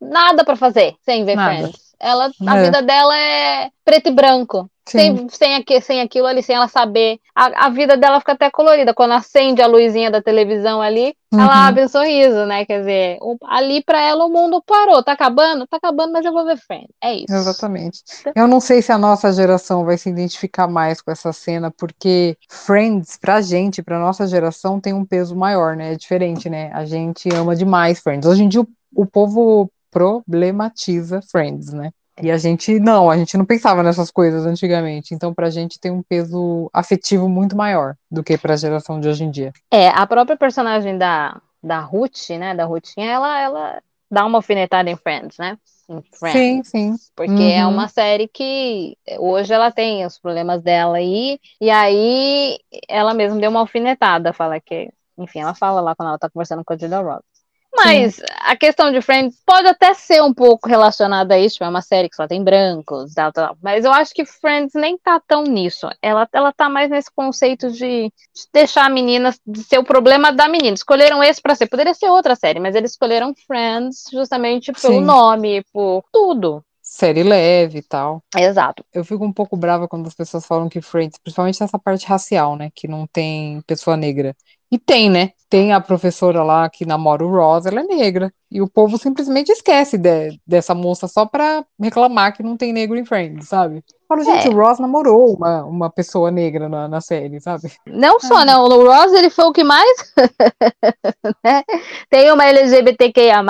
[0.00, 1.56] nada para fazer sem ver nada.
[1.56, 1.83] Friends.
[2.04, 2.62] Ela, a é.
[2.64, 4.68] vida dela é preto e branco.
[4.86, 7.18] Sem, sem, aqui, sem aquilo ali, sem ela saber.
[7.34, 8.92] A, a vida dela fica até colorida.
[8.92, 11.40] Quando acende a luzinha da televisão ali, uhum.
[11.40, 12.66] ela abre um sorriso, né?
[12.66, 15.02] Quer dizer, o, ali para ela o mundo parou.
[15.02, 15.66] Tá acabando?
[15.66, 16.90] Tá acabando, mas eu vou ver Friends.
[17.02, 17.34] É isso.
[17.34, 18.02] Exatamente.
[18.36, 22.36] Eu não sei se a nossa geração vai se identificar mais com essa cena, porque
[22.50, 25.94] Friends, pra gente, pra nossa geração, tem um peso maior, né?
[25.94, 26.70] É diferente, né?
[26.74, 28.28] A gente ama demais Friends.
[28.28, 31.92] Hoje em dia, o, o povo problematiza Friends, né?
[32.20, 35.14] E a gente não, a gente não pensava nessas coisas antigamente.
[35.14, 39.24] Então, pra gente tem um peso afetivo muito maior do que pra geração de hoje
[39.24, 39.52] em dia.
[39.70, 42.54] É, a própria personagem da, da Ruth, né?
[42.54, 45.58] Da Ruthinha, ela, ela dá uma alfinetada em Friends, né?
[45.88, 46.94] Em Friends, sim, sim.
[47.16, 47.50] Porque é uhum.
[47.50, 53.38] é uma série que hoje ela tem os problemas dela aí, e aí ela mesma
[53.40, 56.76] deu uma alfinetada, fala que, enfim, ela fala lá quando ela tá conversando com a
[56.76, 57.33] Julia Roberts.
[57.76, 58.22] Mas Sim.
[58.40, 62.08] a questão de Friends pode até ser um pouco relacionada a isso, é uma série
[62.08, 65.88] que só tem brancos, tal, tal, mas eu acho que Friends nem tá tão nisso.
[66.00, 68.12] Ela, ela tá mais nesse conceito de, de
[68.52, 70.74] deixar a menina de ser o problema da menina.
[70.74, 75.04] Escolheram esse para ser, poderia ser outra série, mas eles escolheram Friends justamente pelo Sim.
[75.04, 78.22] nome, por tudo série leve e tal.
[78.36, 78.84] Exato.
[78.92, 82.56] Eu fico um pouco brava quando as pessoas falam que Friends, principalmente nessa parte racial,
[82.56, 84.36] né, que não tem pessoa negra.
[84.70, 85.30] E tem, né?
[85.48, 88.32] Tem a professora lá que namora o Ross, ela é negra.
[88.50, 92.98] E o povo simplesmente esquece de, dessa moça só pra reclamar que não tem negro
[92.98, 93.84] em Friends, sabe?
[94.08, 94.50] Falo, gente, é.
[94.50, 97.72] o Ross namorou uma, uma pessoa negra na, na série, sabe?
[97.86, 98.44] Não só, ah.
[98.44, 98.56] né?
[98.56, 100.12] O Ross, ele foi o que mais.
[101.44, 101.62] né?
[102.10, 103.44] Tem uma LGBTQIA.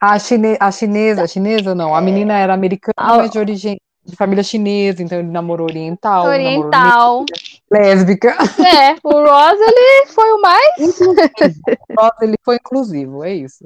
[0.00, 4.16] A, chine, a chinesa, a chinesa não, a menina era americana, mas de origem de
[4.16, 6.26] família chinesa, então ele namorou oriental.
[6.26, 6.70] Oriental.
[6.70, 7.26] Namorou
[7.72, 8.36] lésbica.
[8.62, 11.00] É, o Ross, ele foi o mais.
[11.00, 13.64] o Ross, ele foi inclusivo, é isso.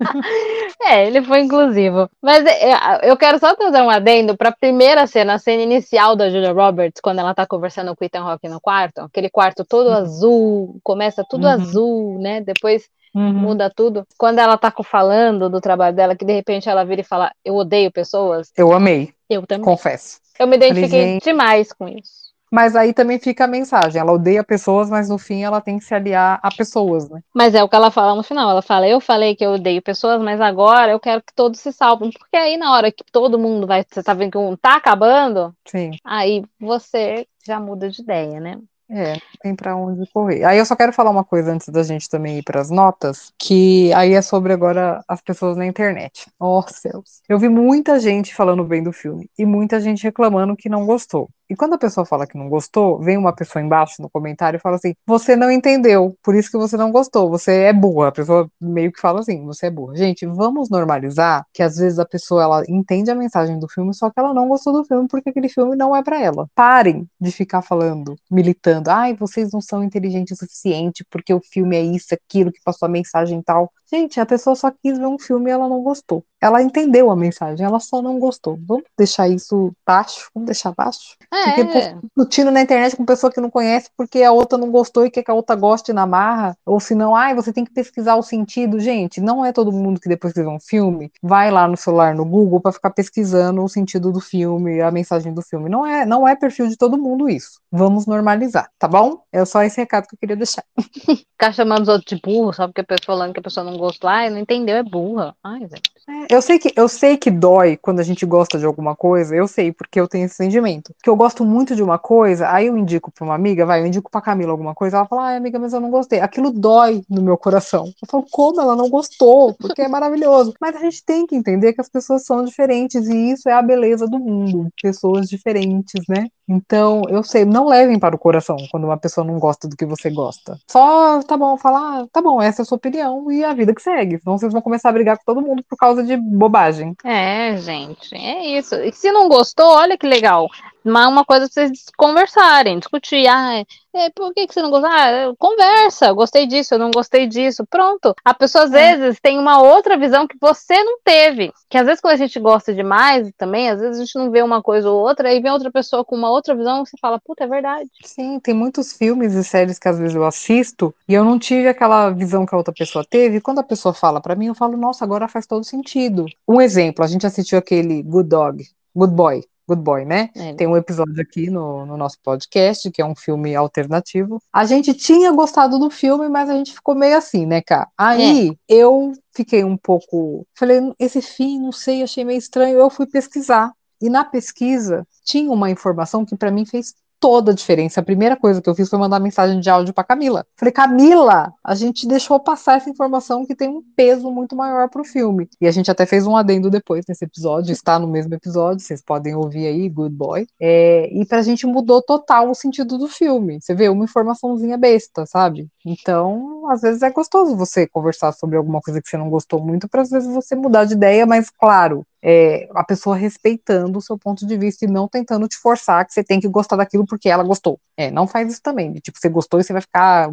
[0.80, 2.08] É, ele foi inclusivo.
[2.22, 5.62] Mas é, é, eu quero só trazer um adendo para a primeira cena, a cena
[5.62, 9.28] inicial da Julia Roberts, quando ela tá conversando com o Ethan Rock no quarto, aquele
[9.28, 9.96] quarto todo uhum.
[9.96, 11.52] azul, começa tudo uhum.
[11.52, 12.40] azul, né?
[12.40, 13.32] Depois Uhum.
[13.32, 14.06] muda tudo.
[14.16, 17.54] Quando ela tá falando do trabalho dela, que de repente ela vira e fala: Eu
[17.56, 18.52] odeio pessoas.
[18.56, 19.12] Eu amei.
[19.28, 19.64] Eu também.
[19.64, 20.20] Confesso.
[20.38, 22.27] Eu me identifiquei demais com isso.
[22.50, 24.00] Mas aí também fica a mensagem.
[24.00, 27.20] Ela odeia pessoas, mas no fim ela tem que se aliar a pessoas, né?
[27.34, 28.50] Mas é o que ela fala no final.
[28.50, 31.72] Ela fala: Eu falei que eu odeio pessoas, mas agora eu quero que todos se
[31.72, 32.10] salvem.
[32.10, 33.84] Porque aí na hora que todo mundo vai.
[33.88, 35.54] Você tá vendo que um tá acabando?
[35.66, 35.90] Sim.
[36.04, 38.58] Aí você já muda de ideia, né?
[38.90, 40.44] É, tem para onde correr.
[40.44, 43.32] Aí eu só quero falar uma coisa antes da gente também ir para as notas,
[43.38, 46.26] que aí é sobre agora as pessoas na internet.
[46.40, 47.20] Oh, céus.
[47.28, 51.28] Eu vi muita gente falando bem do filme e muita gente reclamando que não gostou.
[51.50, 54.60] E quando a pessoa fala que não gostou, vem uma pessoa embaixo no comentário e
[54.60, 58.08] fala assim: você não entendeu, por isso que você não gostou, você é burra.
[58.08, 59.96] A pessoa meio que fala assim: você é burra.
[59.96, 64.10] Gente, vamos normalizar que às vezes a pessoa ela entende a mensagem do filme, só
[64.10, 66.46] que ela não gostou do filme porque aquele filme não é para ela.
[66.54, 71.76] Parem de ficar falando, militando: ai, vocês não são inteligentes o suficiente porque o filme
[71.76, 73.72] é isso, aquilo, que passou a mensagem e tal.
[73.90, 76.22] Gente, a pessoa só quis ver um filme e ela não gostou.
[76.40, 78.58] Ela entendeu a mensagem, ela só não gostou.
[78.66, 80.30] Vamos deixar isso baixo?
[80.34, 81.16] Vamos deixar baixo?
[81.46, 81.94] É.
[82.02, 85.22] Discutindo na internet com pessoa que não conhece porque a outra não gostou e quer
[85.22, 86.56] que a outra goste na marra.
[86.64, 88.80] Ou se não, ai, você tem que pesquisar o sentido.
[88.80, 92.14] Gente, não é todo mundo que depois que vê um filme vai lá no celular,
[92.14, 95.68] no Google, para ficar pesquisando o sentido do filme, a mensagem do filme.
[95.68, 97.60] Não é, não é perfil de todo mundo isso.
[97.70, 99.22] Vamos normalizar, tá bom?
[99.32, 100.64] É só esse recado que eu queria deixar.
[101.38, 103.76] Ficar chamando os outros de burro, só porque a pessoa falando que a pessoa não
[103.76, 105.34] gostou, ai, não entendeu, é burra.
[105.42, 105.97] Ai, gente.
[106.08, 109.36] É, eu sei que eu sei que dói quando a gente gosta de alguma coisa,
[109.36, 110.94] eu sei, porque eu tenho esse sentimento.
[111.02, 113.86] Que eu gosto muito de uma coisa, aí eu indico pra uma amiga, vai, eu
[113.86, 116.20] indico pra Camila alguma coisa, ela fala, ai, amiga, mas eu não gostei.
[116.20, 117.84] Aquilo dói no meu coração.
[117.84, 119.54] Eu falo, como ela não gostou?
[119.54, 120.54] Porque é maravilhoso.
[120.60, 123.62] Mas a gente tem que entender que as pessoas são diferentes e isso é a
[123.62, 124.68] beleza do mundo.
[124.80, 126.26] Pessoas diferentes, né?
[126.48, 129.84] Então, eu sei, não levem para o coração quando uma pessoa não gosta do que
[129.84, 130.58] você gosta.
[130.66, 133.74] Só, tá bom, falar, ah, tá bom, essa é a sua opinião e a vida
[133.74, 134.18] que segue.
[134.18, 136.94] Senão vocês vão começar a brigar com todo mundo por causa de bobagem.
[137.04, 138.74] É, gente, é isso.
[138.76, 140.48] E se não gostou, olha que legal.
[140.84, 143.26] Mas uma coisa pra vocês conversarem, discutir.
[143.26, 143.64] Ah,
[143.94, 144.90] é, por que, que você não gostou?
[144.90, 147.66] Ah, conversa, gostei disso, eu não gostei disso.
[147.66, 148.14] Pronto.
[148.24, 148.96] A pessoa às é.
[148.96, 151.52] vezes tem uma outra visão que você não teve.
[151.68, 154.42] Que às vezes quando a gente gosta demais também, às vezes a gente não vê
[154.42, 157.20] uma coisa ou outra, aí vem outra pessoa com uma outra visão e você fala,
[157.20, 157.90] puta, é verdade.
[158.04, 161.68] Sim, tem muitos filmes e séries que às vezes eu assisto e eu não tive
[161.68, 163.38] aquela visão que a outra pessoa teve.
[163.38, 166.26] E quando a pessoa fala para mim, eu falo, nossa, agora faz todo sentido.
[166.46, 168.64] Um exemplo, a gente assistiu aquele Good Dog,
[168.94, 169.44] Good Boy.
[169.68, 170.30] Good Boy, né?
[170.34, 170.54] É.
[170.54, 174.40] Tem um episódio aqui no, no, nosso podcast, que é um filme alternativo.
[174.50, 177.86] A gente tinha gostado do filme, mas a gente ficou meio assim, né, cara?
[177.96, 178.54] Aí é.
[178.66, 180.46] eu fiquei um pouco.
[180.54, 182.78] Falei, esse fim, não sei, achei meio estranho.
[182.78, 183.72] Eu fui pesquisar.
[184.00, 188.00] E na pesquisa tinha uma informação que para mim fez toda a diferença.
[188.00, 190.46] A primeira coisa que eu fiz foi mandar mensagem de áudio para Camila.
[190.56, 195.04] Falei, Camila, a gente deixou passar essa informação que tem um peso muito maior pro
[195.04, 195.48] filme.
[195.60, 199.02] E a gente até fez um adendo depois nesse episódio, está no mesmo episódio, vocês
[199.02, 200.46] podem ouvir aí, Good Boy.
[200.60, 203.60] É, e pra gente mudou total o sentido do filme.
[203.60, 205.68] Você vê, uma informaçãozinha besta, sabe?
[205.88, 209.88] Então, às vezes é gostoso você conversar sobre alguma coisa que você não gostou muito,
[209.88, 214.18] para às vezes você mudar de ideia, mas claro, é, a pessoa respeitando o seu
[214.18, 217.30] ponto de vista e não tentando te forçar que você tem que gostar daquilo porque
[217.30, 217.80] ela gostou.
[217.96, 218.92] É, não faz isso também.
[218.92, 220.28] De, tipo, você gostou e você vai ficar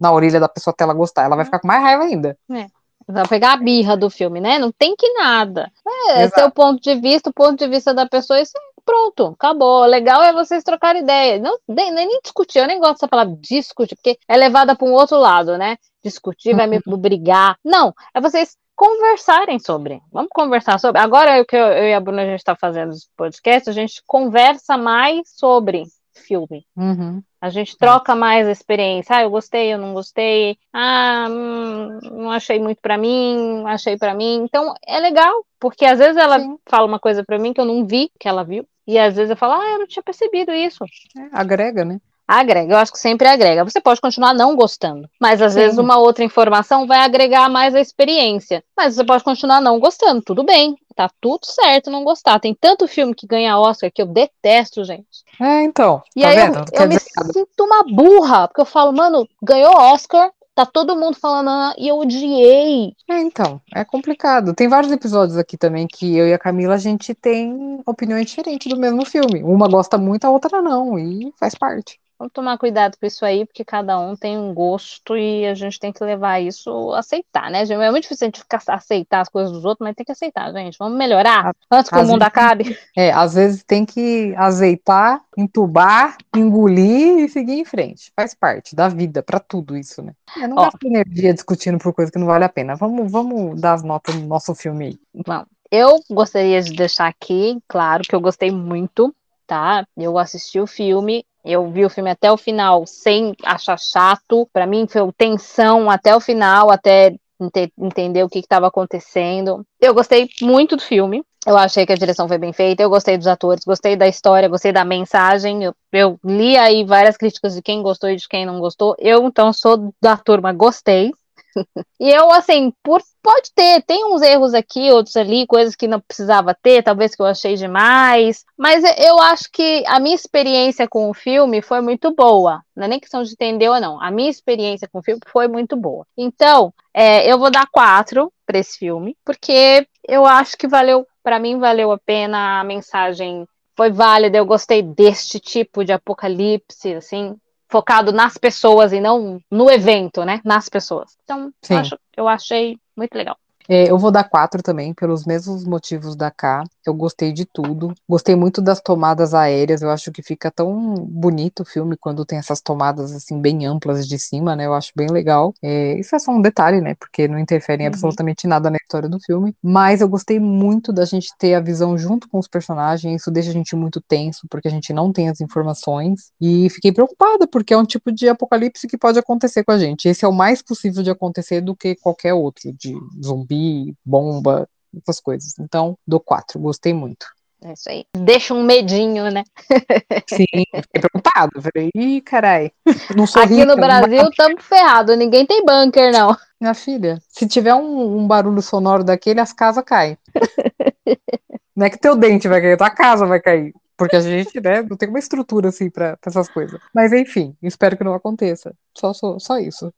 [0.00, 1.24] na orelha da pessoa até ela gostar.
[1.24, 2.36] Ela vai ficar com mais raiva ainda.
[2.50, 2.66] É.
[3.08, 4.58] Vai pegar a birra do filme, né?
[4.58, 5.70] Não tem que nada.
[6.08, 6.40] É, Exato.
[6.40, 9.84] seu ponto de vista, o ponto de vista da pessoa, isso é pronto, acabou.
[9.84, 11.38] Legal é vocês trocarem ideia.
[11.40, 14.92] Não, nem, nem discutir, eu nem gosto dessa palavra discutir, porque é levada para um
[14.92, 15.76] outro lado, né?
[16.02, 16.96] Discutir vai me uhum.
[16.96, 17.58] brigar.
[17.64, 20.00] Não, é vocês conversarem sobre.
[20.12, 21.00] Vamos conversar sobre.
[21.00, 23.72] Agora o que eu, eu e a Bruna a gente está fazendo os podcasts, a
[23.72, 25.84] gente conversa mais sobre
[26.14, 26.64] filme.
[26.76, 27.22] Uhum.
[27.40, 29.16] A gente troca mais a experiência.
[29.16, 30.58] Ah, eu gostei, eu não gostei.
[30.72, 34.42] Ah, hum, não achei muito para mim, achei para mim.
[34.42, 36.56] Então é legal, porque às vezes ela Sim.
[36.66, 39.30] fala uma coisa para mim que eu não vi que ela viu, e às vezes
[39.30, 40.84] eu falo, ah, eu não tinha percebido isso.
[41.16, 42.00] É, agrega, né?
[42.28, 43.64] Agrega, eu acho que sempre agrega.
[43.64, 45.60] Você pode continuar não gostando, mas às Sim.
[45.60, 48.64] vezes uma outra informação vai agregar mais a experiência.
[48.76, 52.40] Mas você pode continuar não gostando, tudo bem, tá tudo certo não gostar.
[52.40, 55.24] Tem tanto filme que ganha Oscar que eu detesto, gente.
[55.40, 56.02] É, então.
[56.16, 56.64] E tá aí vendo?
[56.72, 61.18] eu, eu me sinto uma burra, porque eu falo, mano, ganhou Oscar, Tá todo mundo
[61.18, 62.94] falando ah, e eu odiei.
[63.10, 64.54] É, então, é complicado.
[64.54, 68.66] Tem vários episódios aqui também que eu e a Camila a gente tem opiniões diferentes
[68.72, 69.42] do mesmo filme.
[69.42, 72.00] Uma gosta muito, a outra não, e faz parte.
[72.18, 75.78] Vamos tomar cuidado com isso aí, porque cada um tem um gosto e a gente
[75.78, 77.62] tem que levar isso, aceitar, né?
[77.62, 80.50] É muito difícil a gente ficar, aceitar as coisas dos outros, mas tem que aceitar,
[80.52, 80.78] gente.
[80.78, 82.76] Vamos melhorar antes que o mundo acabe.
[82.96, 88.10] É, às vezes tem que azeitar, entubar, engolir e seguir em frente.
[88.16, 90.12] Faz parte da vida, para tudo isso, né?
[90.38, 92.74] É, não gasta energia discutindo por coisa que não vale a pena.
[92.76, 94.98] Vamos, vamos dar as notas no nosso filme aí.
[95.26, 95.46] Vamos.
[95.70, 99.14] Eu gostaria de deixar aqui, claro, que eu gostei muito,
[99.46, 99.84] tá?
[99.96, 104.48] Eu assisti o filme, eu vi o filme até o final sem achar chato.
[104.52, 109.64] Para mim foi tensão até o final, até ent entender o que estava acontecendo.
[109.80, 111.22] Eu gostei muito do filme.
[111.46, 114.48] Eu achei que a direção foi bem feita, eu gostei dos atores, gostei da história,
[114.48, 115.62] gostei da mensagem.
[115.62, 118.96] Eu, eu li aí várias críticas de quem gostou e de quem não gostou.
[118.98, 121.12] Eu, então, sou da turma, gostei.
[121.98, 126.00] e eu, assim, por, pode ter, tem uns erros aqui, outros ali, coisas que não
[126.00, 131.10] precisava ter, talvez que eu achei demais, mas eu acho que a minha experiência com
[131.10, 132.62] o filme foi muito boa.
[132.74, 134.00] Não é nem questão de entender ou não.
[134.00, 136.06] A minha experiência com o filme foi muito boa.
[136.16, 141.38] Então, é, eu vou dar quatro para esse filme, porque eu acho que valeu, para
[141.38, 143.46] mim, valeu a pena a mensagem
[143.76, 147.36] foi válida, eu gostei deste tipo de apocalipse, assim,
[147.68, 150.40] focado nas pessoas e não no evento, né?
[150.44, 151.16] Nas pessoas.
[151.24, 153.36] Então, eu, acho, eu achei muito legal.
[153.68, 156.64] É, eu vou dar quatro também, pelos mesmos motivos da K.
[156.86, 157.92] Eu gostei de tudo.
[158.08, 159.82] Gostei muito das tomadas aéreas.
[159.82, 164.06] Eu acho que fica tão bonito o filme quando tem essas tomadas assim bem amplas
[164.06, 164.66] de cima, né?
[164.66, 165.52] Eu acho bem legal.
[165.62, 166.94] É, isso é só um detalhe, né?
[166.94, 167.92] Porque não interfere em uhum.
[167.92, 169.54] absolutamente nada na história do filme.
[169.62, 173.22] Mas eu gostei muito da gente ter a visão junto com os personagens.
[173.22, 176.30] Isso deixa a gente muito tenso, porque a gente não tem as informações.
[176.40, 180.08] E fiquei preocupada, porque é um tipo de apocalipse que pode acontecer com a gente.
[180.08, 182.94] Esse é o mais possível de acontecer do que qualquer outro, de
[183.24, 184.68] zumbi zumbi, bomba,
[185.02, 185.58] essas coisas.
[185.58, 187.26] Então, dou quatro, gostei muito.
[187.64, 188.04] É isso aí.
[188.14, 189.42] Deixa um medinho, né?
[190.28, 191.50] Sim, fiquei preocupado.
[191.62, 192.70] Falei, ih, carai.
[193.42, 196.36] Aqui no Brasil estamos ferrados, ninguém tem bunker, não.
[196.60, 200.18] Minha filha, se tiver um, um barulho sonoro daquele, as casas caem.
[201.74, 203.74] não é que teu dente vai cair, tua casa vai cair.
[203.96, 206.78] Porque a gente, né, não tem uma estrutura assim para essas coisas.
[206.94, 208.74] Mas enfim, espero que não aconteça.
[208.94, 209.90] Só, só, só isso.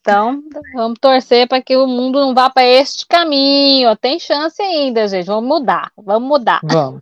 [0.00, 0.42] Então,
[0.74, 3.96] vamos torcer para que o mundo não vá para este caminho.
[3.96, 5.26] Tem chance ainda, gente.
[5.26, 5.90] Vamos mudar.
[5.96, 6.60] Vamos mudar.
[6.62, 7.00] Vamos.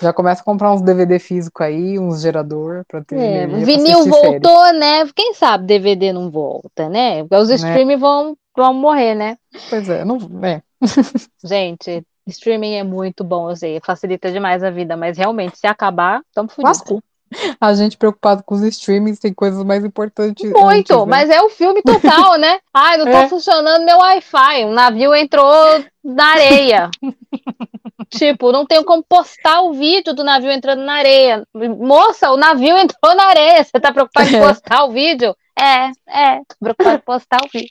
[0.00, 3.18] Já começa a comprar uns DVD físico aí, uns gerador para ter.
[3.18, 4.78] É, vinil voltou, série.
[4.78, 5.08] né?
[5.14, 7.22] Quem sabe DVD não volta, né?
[7.22, 7.54] Porque os né?
[7.56, 9.36] streaming vão, vão morrer, né?
[9.68, 10.18] Pois é, não.
[10.42, 10.62] É.
[11.44, 16.20] Gente, streaming é muito bom, eu sei, facilita demais a vida, mas realmente, se acabar,
[16.28, 17.02] estamos fodidos.
[17.60, 20.44] A gente preocupado com os streamings tem coisas mais importantes.
[20.44, 21.04] Muito, antes, né?
[21.06, 22.58] mas é o filme total, né?
[22.72, 23.28] Ai, não tá é.
[23.28, 24.64] funcionando meu Wi-Fi.
[24.64, 26.90] O navio entrou na areia.
[28.10, 31.42] tipo, não tenho como postar o vídeo do navio entrando na areia.
[31.54, 33.64] Moça, o navio entrou na areia.
[33.64, 34.40] Você tá preocupado em é.
[34.40, 35.34] postar o vídeo?
[35.58, 37.70] É, é, tô preocupado em postar o vídeo.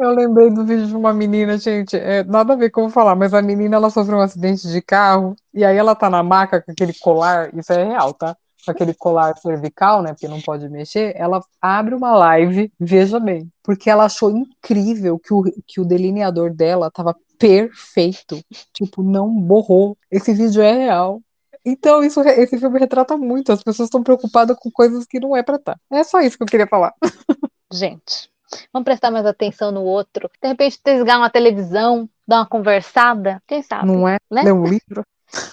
[0.00, 2.92] Eu lembrei do vídeo de uma menina, gente, é, nada a ver com eu vou
[2.92, 6.22] falar, mas a menina ela sofreu um acidente de carro e aí ela tá na
[6.22, 8.34] maca com aquele colar, isso é real, tá?
[8.70, 10.12] Aquele colar cervical, né?
[10.12, 15.34] Porque não pode mexer, ela abre uma live, veja bem, porque ela achou incrível que
[15.34, 18.40] o, que o delineador dela tava perfeito.
[18.72, 19.98] Tipo, não borrou.
[20.08, 21.20] Esse vídeo é real.
[21.64, 23.52] Então, isso, esse filme retrata muito.
[23.52, 25.74] As pessoas estão preocupadas com coisas que não é pra estar.
[25.74, 25.80] Tá.
[25.90, 26.92] É só isso que eu queria falar.
[27.72, 28.30] Gente,
[28.72, 30.30] vamos prestar mais atenção no outro.
[30.40, 33.42] De repente, desligar uma televisão, dar uma conversada.
[33.46, 33.86] Quem sabe?
[33.86, 34.18] Não é?
[34.30, 34.42] Né?
[34.42, 35.04] Ler um livro.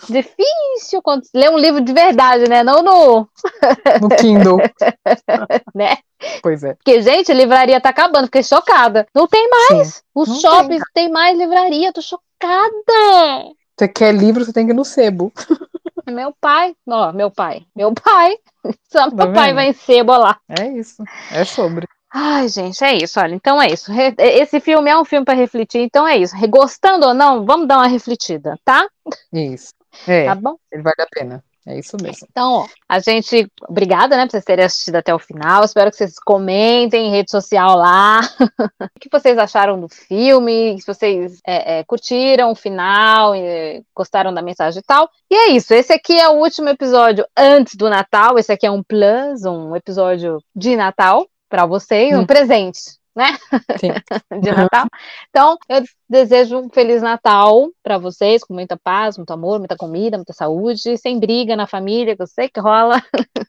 [0.10, 2.64] Difícil quando ler um livro de verdade, né?
[2.64, 3.30] Não no.
[4.02, 4.58] No Kindle.
[5.74, 5.98] né?
[6.42, 6.74] Pois é.
[6.74, 9.08] Porque, gente, a livraria tá acabando, fiquei chocada.
[9.16, 9.88] Não tem mais.
[9.88, 11.06] Sim, Os shoppings tem.
[11.06, 12.24] tem mais livraria, tô chocada.
[13.78, 15.32] Você quer livro, você tem que ir no sebo.
[16.10, 18.36] Meu pai, ó, meu pai, meu pai.
[18.92, 20.40] Só tá meu pai vai em sebo lá.
[20.50, 21.04] É isso.
[21.32, 21.88] É sobre.
[22.12, 23.20] Ai, gente, é isso.
[23.20, 23.92] Olha, então é isso.
[24.18, 26.36] Esse filme é um filme para refletir, então é isso.
[26.48, 28.88] Gostando ou não, vamos dar uma refletida, tá?
[29.32, 29.74] Isso.
[30.08, 30.56] É, tá bom?
[30.72, 31.44] Ele vale a pena.
[31.68, 32.26] É isso mesmo.
[32.32, 33.48] Então, ó, a gente.
[33.68, 35.64] Obrigada, né, por vocês terem assistido até o final.
[35.64, 38.22] Espero que vocês comentem em rede social lá.
[38.96, 40.80] o que vocês acharam do filme?
[40.80, 43.34] Se vocês é, é, curtiram o final,
[43.96, 45.08] gostaram da mensagem e tal.
[45.30, 45.72] E é isso.
[45.74, 48.40] Esse aqui é o último episódio antes do Natal.
[48.40, 52.22] Esse aqui é um plus, um episódio de Natal para vocês, hum.
[52.22, 52.80] um presente,
[53.16, 53.38] né?
[54.42, 54.88] de Natal.
[55.30, 60.18] Então, eu desejo um feliz Natal para vocês, com muita paz, muito amor, muita comida,
[60.18, 63.02] muita saúde, sem briga na família, que eu sei que rola.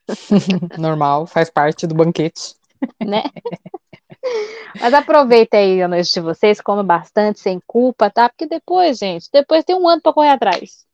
[0.78, 2.54] Normal, faz parte do banquete.
[3.04, 3.22] Né?
[4.80, 8.28] Mas aproveita aí a noite de vocês, come bastante, sem culpa, tá?
[8.28, 10.84] Porque depois, gente, depois tem um ano para correr atrás.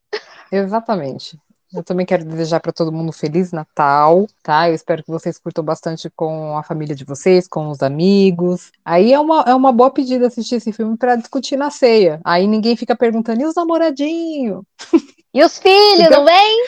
[0.51, 1.39] Exatamente.
[1.77, 4.69] Eu também quero desejar para todo mundo um feliz Natal, tá?
[4.69, 8.73] Eu espero que vocês curtam bastante com a família de vocês, com os amigos.
[8.85, 12.21] Aí é uma, é uma boa pedida assistir esse filme para discutir na ceia.
[12.25, 14.65] Aí ninguém fica perguntando, e os namoradinhos?
[15.37, 16.65] E os filhos, então, não vem?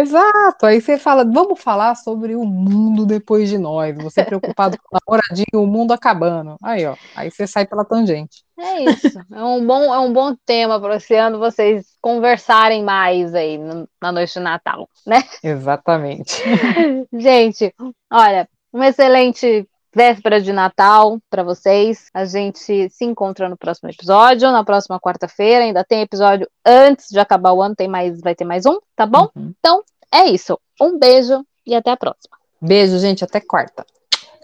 [0.00, 0.64] Exato.
[0.64, 3.94] Aí você fala, vamos falar sobre o mundo depois de nós.
[3.98, 6.56] Você preocupado com o namoradinho, o mundo acabando.
[6.62, 6.96] Aí, ó.
[7.14, 8.42] Aí você sai pela tangente.
[8.58, 9.20] É isso.
[9.30, 13.60] É um bom, é um bom tema para esse ano vocês conversarem mais aí
[14.00, 15.22] na noite de Natal, né?
[15.42, 16.42] Exatamente.
[17.12, 17.74] Gente,
[18.10, 22.08] olha, uma excelente véspera de Natal para vocês.
[22.14, 25.64] A gente se encontra no próximo episódio, na próxima quarta-feira.
[25.64, 29.06] Ainda tem episódio antes de acabar o ano, tem mais, vai ter mais um, tá
[29.06, 29.28] bom?
[29.34, 29.52] Uhum.
[29.58, 29.82] Então,
[30.12, 30.58] é isso.
[30.80, 32.36] Um beijo e até a próxima.
[32.60, 33.84] Beijo, gente, até quarta.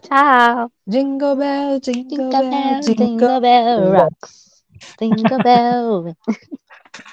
[0.03, 0.70] Tchau.
[0.86, 4.62] Jingle bell, jingle, jingle bell, jingle, jingle bell, rocks.
[5.01, 6.16] Jingle bell.